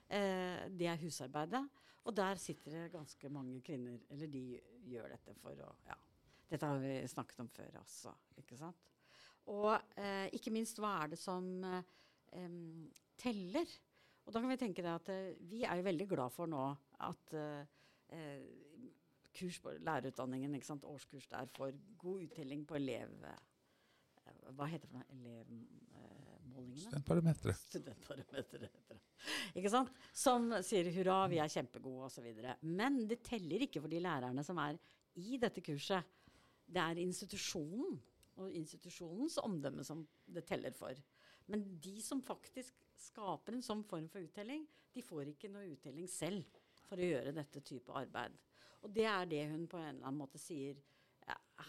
Eh, 0.08 0.66
det 0.70 0.90
er 0.90 1.00
husarbeidet. 1.02 1.62
Og 2.04 2.14
der 2.14 2.38
sitter 2.42 2.76
det 2.76 2.92
ganske 2.92 3.30
mange 3.32 3.60
kvinner, 3.64 4.02
eller 4.12 4.30
de 4.30 4.60
gjør 4.90 5.14
dette 5.14 5.36
for 5.40 5.62
å 5.64 5.70
Ja. 5.88 5.96
Dette 6.50 6.68
har 6.68 6.78
vi 6.78 7.00
snakket 7.08 7.40
om 7.40 7.48
før 7.48 7.78
også, 7.80 8.12
ikke 8.38 8.58
sant? 8.60 8.90
Og 9.50 9.72
eh, 9.96 10.28
ikke 10.36 10.52
minst, 10.52 10.78
hva 10.78 11.02
er 11.02 11.14
det 11.14 11.18
som 11.18 11.46
eh, 11.64 11.82
teller? 13.16 13.66
Og 14.24 14.32
da 14.32 14.40
kan 14.40 14.50
vi 14.50 14.58
tenke 14.60 14.84
det 14.84 14.92
at 14.92 15.10
eh, 15.12 15.32
vi 15.50 15.64
er 15.68 15.80
jo 15.80 15.86
veldig 15.88 16.06
glad 16.08 16.32
for 16.32 16.48
nå 16.50 16.62
at 17.04 17.34
eh, 17.36 17.66
eh, 18.16 18.44
kurs 19.34 19.58
på 19.60 19.74
lærerutdanningen, 19.84 20.54
ikke 20.56 20.70
sant, 20.70 20.86
årskurs 20.88 21.26
der, 21.30 21.50
får 21.56 21.74
god 22.00 22.28
uttelling 22.28 22.64
på 22.68 22.78
elev... 22.80 23.12
eh, 23.28 23.42
hva 24.56 24.68
heter 24.70 24.88
det 24.88 24.92
for 24.92 25.00
noe? 25.00 25.06
Elevmålingene? 25.12 26.86
Studentparameteret. 26.86 27.60
Studentparameteret 27.68 28.40
heter 28.40 28.64
det. 28.64 28.98
Ikke 29.56 29.72
sant? 29.72 29.92
Som 30.16 30.50
sier 30.64 30.88
hurra, 30.94 31.24
vi 31.32 31.40
er 31.42 31.52
kjempegode 31.52 32.08
osv. 32.08 32.28
Men 32.64 33.02
det 33.08 33.22
teller 33.26 33.64
ikke 33.66 33.82
for 33.84 33.92
de 33.92 34.00
lærerne 34.04 34.44
som 34.46 34.60
er 34.62 34.78
i 35.20 35.38
dette 35.40 35.62
kurset. 35.64 36.08
Det 36.64 36.80
er 36.80 37.00
institusjonen 37.02 37.98
og 38.40 38.50
institusjonens 38.56 39.36
omdømme 39.44 39.84
som 39.86 40.02
det 40.26 40.44
teller 40.48 40.74
for. 40.76 40.96
Men 41.52 41.64
de 41.82 41.98
som 42.02 42.22
faktisk 42.24 42.80
skaper 43.00 43.56
en 43.56 43.64
sånn 43.64 43.84
form 43.86 44.08
for 44.12 44.24
uttelling, 44.24 44.64
de 44.94 45.02
får 45.04 45.32
ikke 45.34 45.50
noe 45.52 45.68
uttelling 45.74 46.08
selv 46.08 46.58
for 46.88 47.00
å 47.00 47.08
gjøre 47.08 47.34
dette 47.36 47.62
type 47.64 47.92
arbeid. 47.96 48.36
Og 48.84 48.92
det 48.92 49.06
er 49.08 49.28
det 49.28 49.44
hun 49.50 49.66
på 49.68 49.80
en 49.80 49.94
eller 49.96 50.06
annen 50.06 50.20
måte 50.20 50.40
sier. 50.40 50.78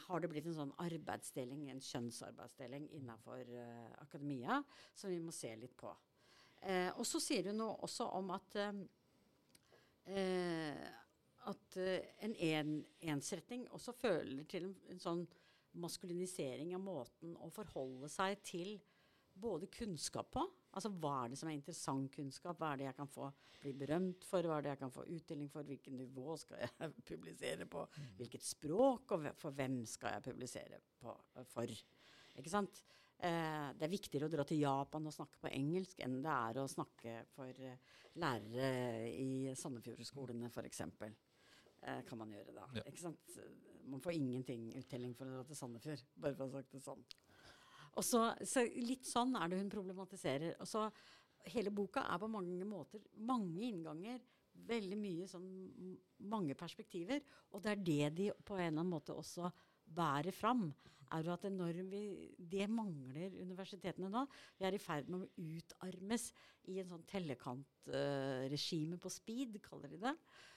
Har 0.05 0.19
det 0.19 0.29
blitt 0.31 0.47
en 0.49 0.57
sånn 0.57 0.73
arbeidsdeling, 0.83 1.69
en 1.71 1.83
kjønnsarbeidsdeling 1.83 2.89
innenfor 2.97 3.47
uh, 3.55 3.93
akademia, 4.03 4.59
som 4.95 5.13
vi 5.13 5.21
må 5.23 5.31
se 5.35 5.53
litt 5.59 5.75
på. 5.79 5.93
Eh, 6.65 6.89
og 6.97 7.05
så 7.05 7.21
sier 7.21 7.51
hun 7.51 7.59
noe 7.61 7.75
også 7.85 8.07
om 8.17 8.31
at 8.33 8.55
eh, 8.57 8.79
eh, 10.09 10.85
at 11.45 11.77
eh, 11.77 12.07
en, 12.25 12.35
en 12.35 12.71
ensretting 13.13 13.67
også 13.75 13.93
føler 13.99 14.45
til 14.49 14.69
en, 14.69 14.75
en 14.89 15.01
sånn 15.01 15.23
maskulinisering 15.81 16.73
av 16.75 16.81
måten 16.81 17.35
å 17.43 17.51
forholde 17.53 18.09
seg 18.09 18.39
til 18.47 18.77
både 19.35 19.69
kunnskap 19.71 20.31
på. 20.33 20.43
Altså 20.75 20.91
hva 20.91 21.13
er 21.23 21.31
det 21.31 21.39
som 21.39 21.49
er 21.49 21.57
interessant 21.57 22.11
kunnskap? 22.11 22.59
Hva 22.59 22.73
er 22.73 22.81
det 22.81 22.87
jeg 22.89 22.97
kan 22.97 23.11
få 23.11 23.29
bli 23.61 23.73
berømt 23.79 24.25
for? 24.27 24.47
Hva 24.47 24.57
er 24.57 24.65
det 24.65 24.73
jeg 24.73 24.81
kan 24.81 24.93
få 24.95 25.05
utdeling 25.15 25.51
for? 25.51 25.67
Hvilket 25.67 25.95
nivå 25.95 26.35
skal 26.41 26.63
jeg 26.65 26.91
publisere 27.11 27.67
på? 27.71 27.85
Hvilket 28.19 28.45
språk? 28.45 29.15
Og 29.15 29.29
for 29.39 29.55
hvem 29.55 29.81
skal 29.89 30.17
jeg 30.17 30.27
publisere 30.29 30.81
på, 31.01 31.15
for? 31.51 31.75
Ikke 32.35 32.51
sant? 32.51 32.81
Eh, 33.15 33.69
det 33.77 33.87
er 33.87 33.93
viktigere 33.93 34.27
å 34.27 34.33
dra 34.33 34.43
til 34.47 34.59
Japan 34.59 35.07
og 35.07 35.15
snakke 35.15 35.39
på 35.39 35.51
engelsk 35.55 36.01
enn 36.03 36.17
det 36.23 36.33
er 36.33 36.59
å 36.59 36.67
snakke 36.67 37.21
for 37.31 37.61
lærere 38.19 39.07
i 39.11 39.53
Sandefjordskolene 39.55 40.51
f.eks. 40.51 40.81
Eh, 41.85 42.01
kan 42.07 42.19
man 42.19 42.33
gjøre 42.35 42.55
da. 42.57 42.67
Ja. 42.75 42.83
Ikke 42.89 43.05
sant? 43.05 43.37
Man 43.85 44.01
får 44.01 44.17
ingenting 44.17 44.71
uttelling 44.79 45.13
for 45.15 45.29
å 45.29 45.37
dra 45.37 45.47
til 45.47 45.59
Sandefjord, 45.59 46.03
bare 46.19 46.35
for 46.35 46.47
å 46.47 46.51
ha 46.51 46.59
sagt 46.59 46.75
det 46.75 46.83
sånn. 46.83 47.07
Og 47.95 48.03
så, 48.03 48.21
så 48.43 48.63
Litt 48.83 49.07
sånn 49.07 49.35
er 49.39 49.51
det 49.51 49.59
hun 49.61 49.71
problematiserer. 49.73 50.57
Og 50.59 50.69
så 50.69 50.87
Hele 51.53 51.69
boka 51.69 52.01
er 52.09 52.17
på 52.17 52.27
mange 52.31 52.65
måter 52.65 53.03
mange 53.21 53.67
innganger. 53.67 54.23
Veldig 54.65 54.97
mye 54.97 55.27
sånn 55.29 55.45
mange 56.31 56.55
perspektiver. 56.57 57.21
Og 57.53 57.61
det 57.61 57.71
er 57.75 57.83
det 57.85 58.09
de 58.17 58.31
på 58.33 58.57
en 58.57 58.63
eller 58.63 58.79
annen 58.79 58.93
måte 58.95 59.13
også 59.13 59.51
bærer 59.85 60.33
fram. 60.33 60.73
er 61.13 61.21
jo 61.23 61.33
at 61.33 61.45
vi, 61.91 62.33
Det 62.37 62.67
mangler 62.67 63.37
universitetene 63.41 64.09
nå. 64.09 64.25
Vi 64.57 64.65
er 64.65 64.73
i 64.73 64.81
ferd 64.81 65.07
med 65.07 65.21
å 65.21 65.29
utarmes 65.37 66.31
i 66.65 66.79
en 66.79 66.89
sånn 66.89 67.05
tellekantregime 67.05 68.97
på 68.97 69.09
speed, 69.09 69.61
kaller 69.61 69.89
de 69.93 70.01
det. 70.01 70.15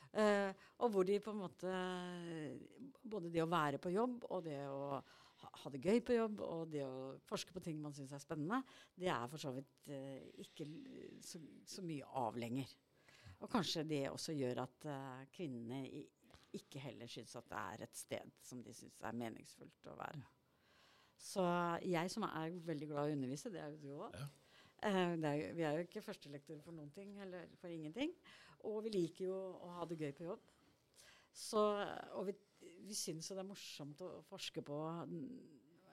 Uh, 0.09 0.51
og 0.81 0.91
hvor 0.95 1.05
de 1.05 1.19
på 1.21 1.35
en 1.35 1.43
måte 1.43 1.69
Både 3.05 3.29
det 3.29 3.43
å 3.43 3.51
være 3.53 3.77
på 3.77 3.91
jobb 3.93 4.23
og 4.31 4.47
det 4.47 4.63
å 4.65 5.03
ha, 5.45 5.71
det 5.73 5.83
gøy 5.85 6.01
på 6.05 6.17
jobb 6.17 6.43
og 6.45 6.69
det 6.73 6.85
å 6.87 7.15
forske 7.29 7.55
på 7.55 7.63
ting 7.65 7.81
man 7.83 7.95
syns 7.97 8.15
er 8.17 8.23
spennende, 8.23 8.61
det 8.99 9.11
er 9.15 9.27
for 9.31 9.43
så 9.43 9.53
vidt 9.55 9.91
eh, 9.95 10.29
ikke 10.45 10.67
så, 11.25 11.41
så 11.69 11.85
mye 11.87 12.09
av 12.21 12.39
lenger. 12.41 12.73
Og 13.39 13.51
kanskje 13.53 13.87
det 13.87 14.05
også 14.11 14.35
gjør 14.35 14.65
at 14.65 14.89
eh, 14.91 15.29
kvinnene 15.35 15.85
i, 15.87 16.03
ikke 16.59 16.83
heller 16.83 17.11
syns 17.11 17.37
at 17.39 17.47
det 17.51 17.61
er 17.61 17.87
et 17.87 17.97
sted 17.97 18.35
som 18.43 18.65
de 18.65 18.75
syns 18.75 18.99
er 19.05 19.17
meningsfullt 19.21 19.91
å 19.93 19.97
være. 19.99 20.25
Så 21.19 21.45
jeg 21.83 22.11
som 22.13 22.27
er 22.29 22.59
veldig 22.67 22.91
glad 22.91 23.09
i 23.09 23.15
å 23.15 23.19
undervise, 23.19 23.51
det 23.53 23.63
er 23.63 23.73
jo 23.75 23.81
du 23.83 24.05
òg. 24.07 24.19
Ja. 24.19 24.29
Eh, 24.89 25.15
er, 25.19 25.41
vi 25.59 25.65
er 25.67 25.75
jo 25.75 25.87
ikke 25.87 26.05
førstelektorer 26.07 26.63
for 26.63 26.75
noen 26.75 26.91
ting, 26.95 27.17
eller 27.23 27.51
for 27.61 27.71
ingenting. 27.73 28.15
Og 28.67 28.85
vi 28.87 28.95
liker 28.95 29.27
jo 29.27 29.39
å 29.39 29.73
ha 29.79 29.87
det 29.91 29.99
gøy 29.99 30.13
på 30.15 30.29
jobb. 30.29 30.53
Så, 31.35 31.63
og 32.19 32.29
vi, 32.29 32.35
vi 32.89 32.97
syns 32.97 33.29
jo 33.31 33.37
det 33.39 33.45
er 33.45 33.49
morsomt 33.51 34.01
å 34.05 34.11
forske 34.29 34.63
på 34.67 34.79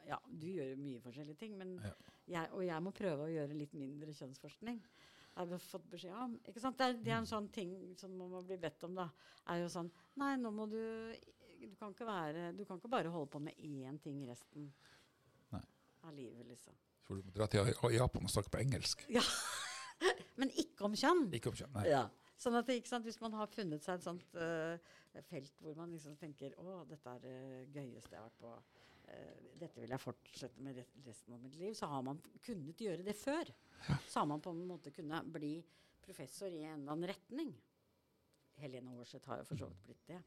Ja, 0.06 0.20
du 0.30 0.46
gjør 0.48 0.76
mye 0.78 1.00
forskjellige 1.02 1.38
ting, 1.40 1.56
men 1.58 1.76
Ja. 1.82 1.92
jeg, 2.28 2.50
og 2.54 2.62
jeg 2.66 2.82
må 2.86 2.92
prøve 2.94 3.26
å 3.26 3.32
gjøre 3.34 3.56
litt 3.58 3.74
mindre 3.74 4.14
kjønnsforskning. 4.14 4.80
Har 5.36 5.50
fått 5.60 5.88
beskjed 5.92 6.14
om. 6.16 6.36
Ikke 6.48 6.62
sant? 6.62 6.78
Det, 6.78 6.86
er, 6.86 6.94
det 7.04 7.12
er 7.12 7.18
en 7.18 7.26
sånn 7.28 7.50
ting 7.52 7.72
som 8.00 8.14
man 8.16 8.30
må 8.32 8.42
bli 8.46 8.56
bedt 8.62 8.84
om, 8.88 8.94
da. 8.96 9.10
Er 9.52 9.64
jo 9.64 9.68
sånn 9.74 9.90
Nei, 10.22 10.36
nå 10.40 10.52
må 10.56 10.68
du 10.72 10.80
Du 11.66 11.74
kan 11.80 11.92
ikke, 11.92 12.06
være, 12.06 12.52
du 12.56 12.64
kan 12.66 12.78
ikke 12.78 12.92
bare 12.94 13.10
holde 13.10 13.32
på 13.34 13.40
med 13.42 13.56
én 13.58 13.98
ting 14.00 14.22
resten 14.30 14.70
Nei. 15.52 15.62
av 16.04 16.14
livet, 16.14 16.46
liksom. 16.48 16.76
For 17.04 17.18
du 17.18 17.24
må 17.26 17.34
dra 17.34 17.48
til 17.48 17.66
Japan 17.96 18.24
og 18.28 18.30
snakke 18.30 18.52
på 18.54 18.62
engelsk. 18.62 19.04
Ja. 19.10 19.24
Men 20.40 20.52
ikke 20.62 20.86
om 20.86 20.94
kjønn. 20.94 21.32
Ikke 21.34 21.50
om 21.50 21.58
kjønn. 21.58 21.74
Nei. 21.74 21.88
Ja. 21.90 22.04
Sånn 22.36 22.58
at, 22.60 22.72
sant, 22.88 23.06
Hvis 23.08 23.22
man 23.24 23.36
har 23.40 23.52
funnet 23.52 23.84
seg 23.84 24.00
et 24.00 24.06
sånt 24.06 24.36
uh, 24.36 24.76
felt 25.30 25.62
hvor 25.64 25.78
man 25.78 25.94
liksom 25.96 26.18
tenker 26.20 26.56
å, 26.60 26.82
dette 26.90 27.14
er 27.14 27.22
det 27.24 27.38
gøyeste 27.72 28.12
jeg 28.12 28.20
har 28.20 28.28
vært 28.28 28.42
på, 28.42 28.52
uh, 29.08 29.46
dette 29.62 29.84
vil 29.84 29.96
jeg 29.96 30.04
fortsette 30.04 30.66
med 30.66 30.82
resten 31.06 31.38
av 31.38 31.44
mitt 31.44 31.56
liv, 31.60 31.76
så 31.78 31.90
har 31.94 32.04
man 32.06 32.20
kunnet 32.44 32.84
gjøre 32.88 33.08
det 33.08 33.16
før. 33.18 33.54
Så 34.08 34.20
har 34.20 34.28
man 34.28 34.44
på 34.44 34.52
en 34.52 34.66
måte 34.68 34.92
kunnet 34.96 35.32
bli 35.32 35.58
professor 36.04 36.52
i 36.52 36.66
en 36.66 36.82
eller 36.82 36.96
annen 36.96 37.12
retning. 37.14 37.56
Helene 38.60 38.96
Aarseth 38.96 39.32
har 39.32 39.42
jo 39.42 39.48
for 39.50 39.64
så 39.64 39.70
vidt 39.72 39.88
blitt 39.88 40.12
det. 40.12 40.22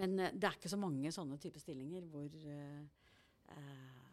Men 0.00 0.16
uh, 0.18 0.32
det 0.32 0.48
er 0.48 0.56
ikke 0.56 0.72
så 0.72 0.80
mange 0.80 1.12
sånne 1.14 1.38
type 1.42 1.60
stillinger 1.60 2.08
hvor 2.08 2.40
uh, 2.48 4.03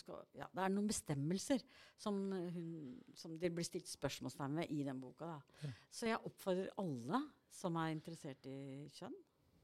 skal, 0.00 0.22
ja, 0.38 0.48
det 0.52 0.64
er 0.64 0.72
noen 0.72 0.88
bestemmelser 0.90 1.62
som, 2.00 2.18
hun, 2.32 2.70
som 3.18 3.34
det 3.40 3.52
blir 3.54 3.66
stilt 3.66 3.90
spørsmålstegn 3.90 4.60
ved 4.60 4.74
i 4.74 4.82
den 4.86 5.00
boka. 5.02 5.34
Da. 5.34 5.72
Så 5.92 6.10
jeg 6.10 6.22
oppfordrer 6.28 6.72
alle 6.82 7.22
som 7.52 7.76
er 7.80 7.94
interessert 7.94 8.48
i 8.48 8.88
kjønn, 8.96 9.16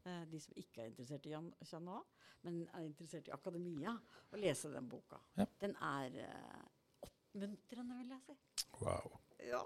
eh, 0.04 0.24
de 0.30 0.40
som 0.42 0.60
ikke 0.60 0.84
er 0.84 0.92
interessert 0.92 1.28
i 1.28 1.32
kjønn 1.32 1.88
nå, 1.88 2.00
men 2.46 2.60
er 2.68 2.86
interessert 2.86 3.30
i 3.30 3.34
akademia, 3.34 3.94
å 4.32 4.40
lese 4.40 4.72
den 4.72 4.90
boka. 4.90 5.20
Ja. 5.38 5.48
Den 5.62 5.74
er 5.88 6.20
eh, 6.26 6.66
oppmuntrende, 7.08 8.02
vil 8.02 8.14
jeg 8.14 8.28
si. 8.28 8.38
Wow. 8.82 9.18
Ja. 9.48 9.62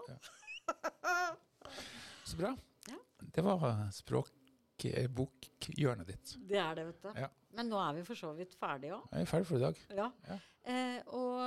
Så 2.25 2.38
bra. 2.38 2.57
Ja. 2.88 2.98
Det 3.35 3.44
var 3.44 3.90
språkbokhjørnet 3.94 6.09
ditt. 6.09 6.35
Det 6.48 6.59
er 6.61 6.79
det, 6.79 6.87
vet 6.90 7.05
du. 7.05 7.20
Ja. 7.25 7.29
Men 7.57 7.69
nå 7.69 7.79
er 7.83 7.99
vi 7.99 8.07
for 8.07 8.19
så 8.19 8.33
vidt 8.37 8.57
ferdige 8.59 8.97
òg. 8.97 9.05
Vi 9.12 9.21
er 9.21 9.29
ferdig 9.29 9.49
for 9.51 9.61
i 9.61 9.62
dag. 9.62 9.81
Ja. 9.99 10.09
ja. 10.29 10.38
Eh, 10.73 10.99
og, 11.19 11.41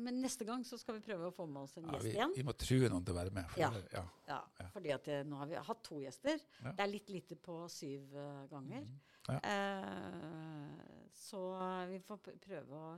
men 0.00 0.20
neste 0.22 0.46
gang 0.48 0.62
så 0.64 0.78
skal 0.80 0.96
vi 0.96 1.04
prøve 1.04 1.28
å 1.28 1.34
få 1.34 1.44
med 1.50 1.64
oss 1.66 1.76
en 1.76 1.88
ja, 1.88 1.96
gjest 1.96 2.06
vi, 2.06 2.14
igjen. 2.16 2.34
Vi 2.38 2.46
må 2.46 2.54
true 2.56 2.90
noen 2.92 3.06
til 3.06 3.16
å 3.16 3.18
være 3.18 3.34
med. 3.36 3.48
For 3.52 3.62
ja. 3.62 3.70
Det, 3.74 4.04
ja. 4.30 4.40
fordi 4.72 4.94
at 4.96 5.08
det, 5.10 5.22
nå 5.28 5.40
har 5.42 5.50
vi 5.50 5.62
hatt 5.70 5.82
to 5.86 6.00
gjester. 6.00 6.42
Det 6.64 6.84
er 6.84 6.92
litt 6.92 7.12
lite 7.12 7.38
på 7.40 7.62
syv 7.72 8.14
uh, 8.16 8.44
ganger. 8.52 8.86
Mm. 8.86 9.00
Eh, 9.38 11.10
så 11.14 11.40
vi 11.90 12.00
får 12.04 12.22
prøve 12.42 12.78
å 12.78 12.92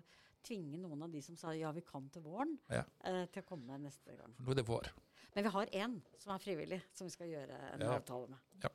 tvinge 0.46 0.78
noen 0.80 1.04
av 1.06 1.12
de 1.12 1.22
som 1.22 1.38
sa 1.38 1.54
ja, 1.56 1.70
vi 1.74 1.84
kan 1.86 2.08
til 2.12 2.24
våren, 2.24 2.54
ja. 2.72 2.84
eh, 3.08 3.24
til 3.32 3.44
å 3.44 3.48
komme 3.48 3.78
neste 3.82 4.16
gang. 4.18 4.34
Nå 4.38 4.54
er 4.54 4.60
det 4.60 4.66
vår. 4.68 4.90
Men 5.32 5.46
vi 5.46 5.52
har 5.54 5.74
én 5.84 5.98
som 6.20 6.34
er 6.34 6.42
frivillig, 6.42 6.80
som 6.92 7.08
vi 7.08 7.14
skal 7.14 7.30
gjøre 7.30 7.58
en 7.72 7.84
ja. 7.86 7.96
avtale 7.96 8.28
med. 8.32 8.48
Ja. 8.64 8.72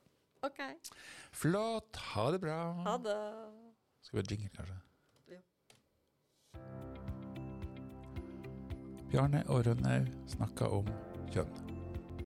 Ok. 0.47 0.61
Flott. 1.35 1.97
Ha 2.13 2.27
det 2.33 2.41
bra. 2.41 2.59
Ha 2.85 2.95
det. 3.01 3.17
Skal 4.07 4.17
vi 4.17 4.23
ha 4.23 4.27
jingle, 4.31 4.49
kanskje? 4.55 4.75
Ja. 5.27 5.39
Bjarne 9.11 9.43
og 9.51 9.65
Rønnaug 9.67 10.07
snakka 10.31 10.69
om 10.71 10.87
kjønn. 11.33 11.66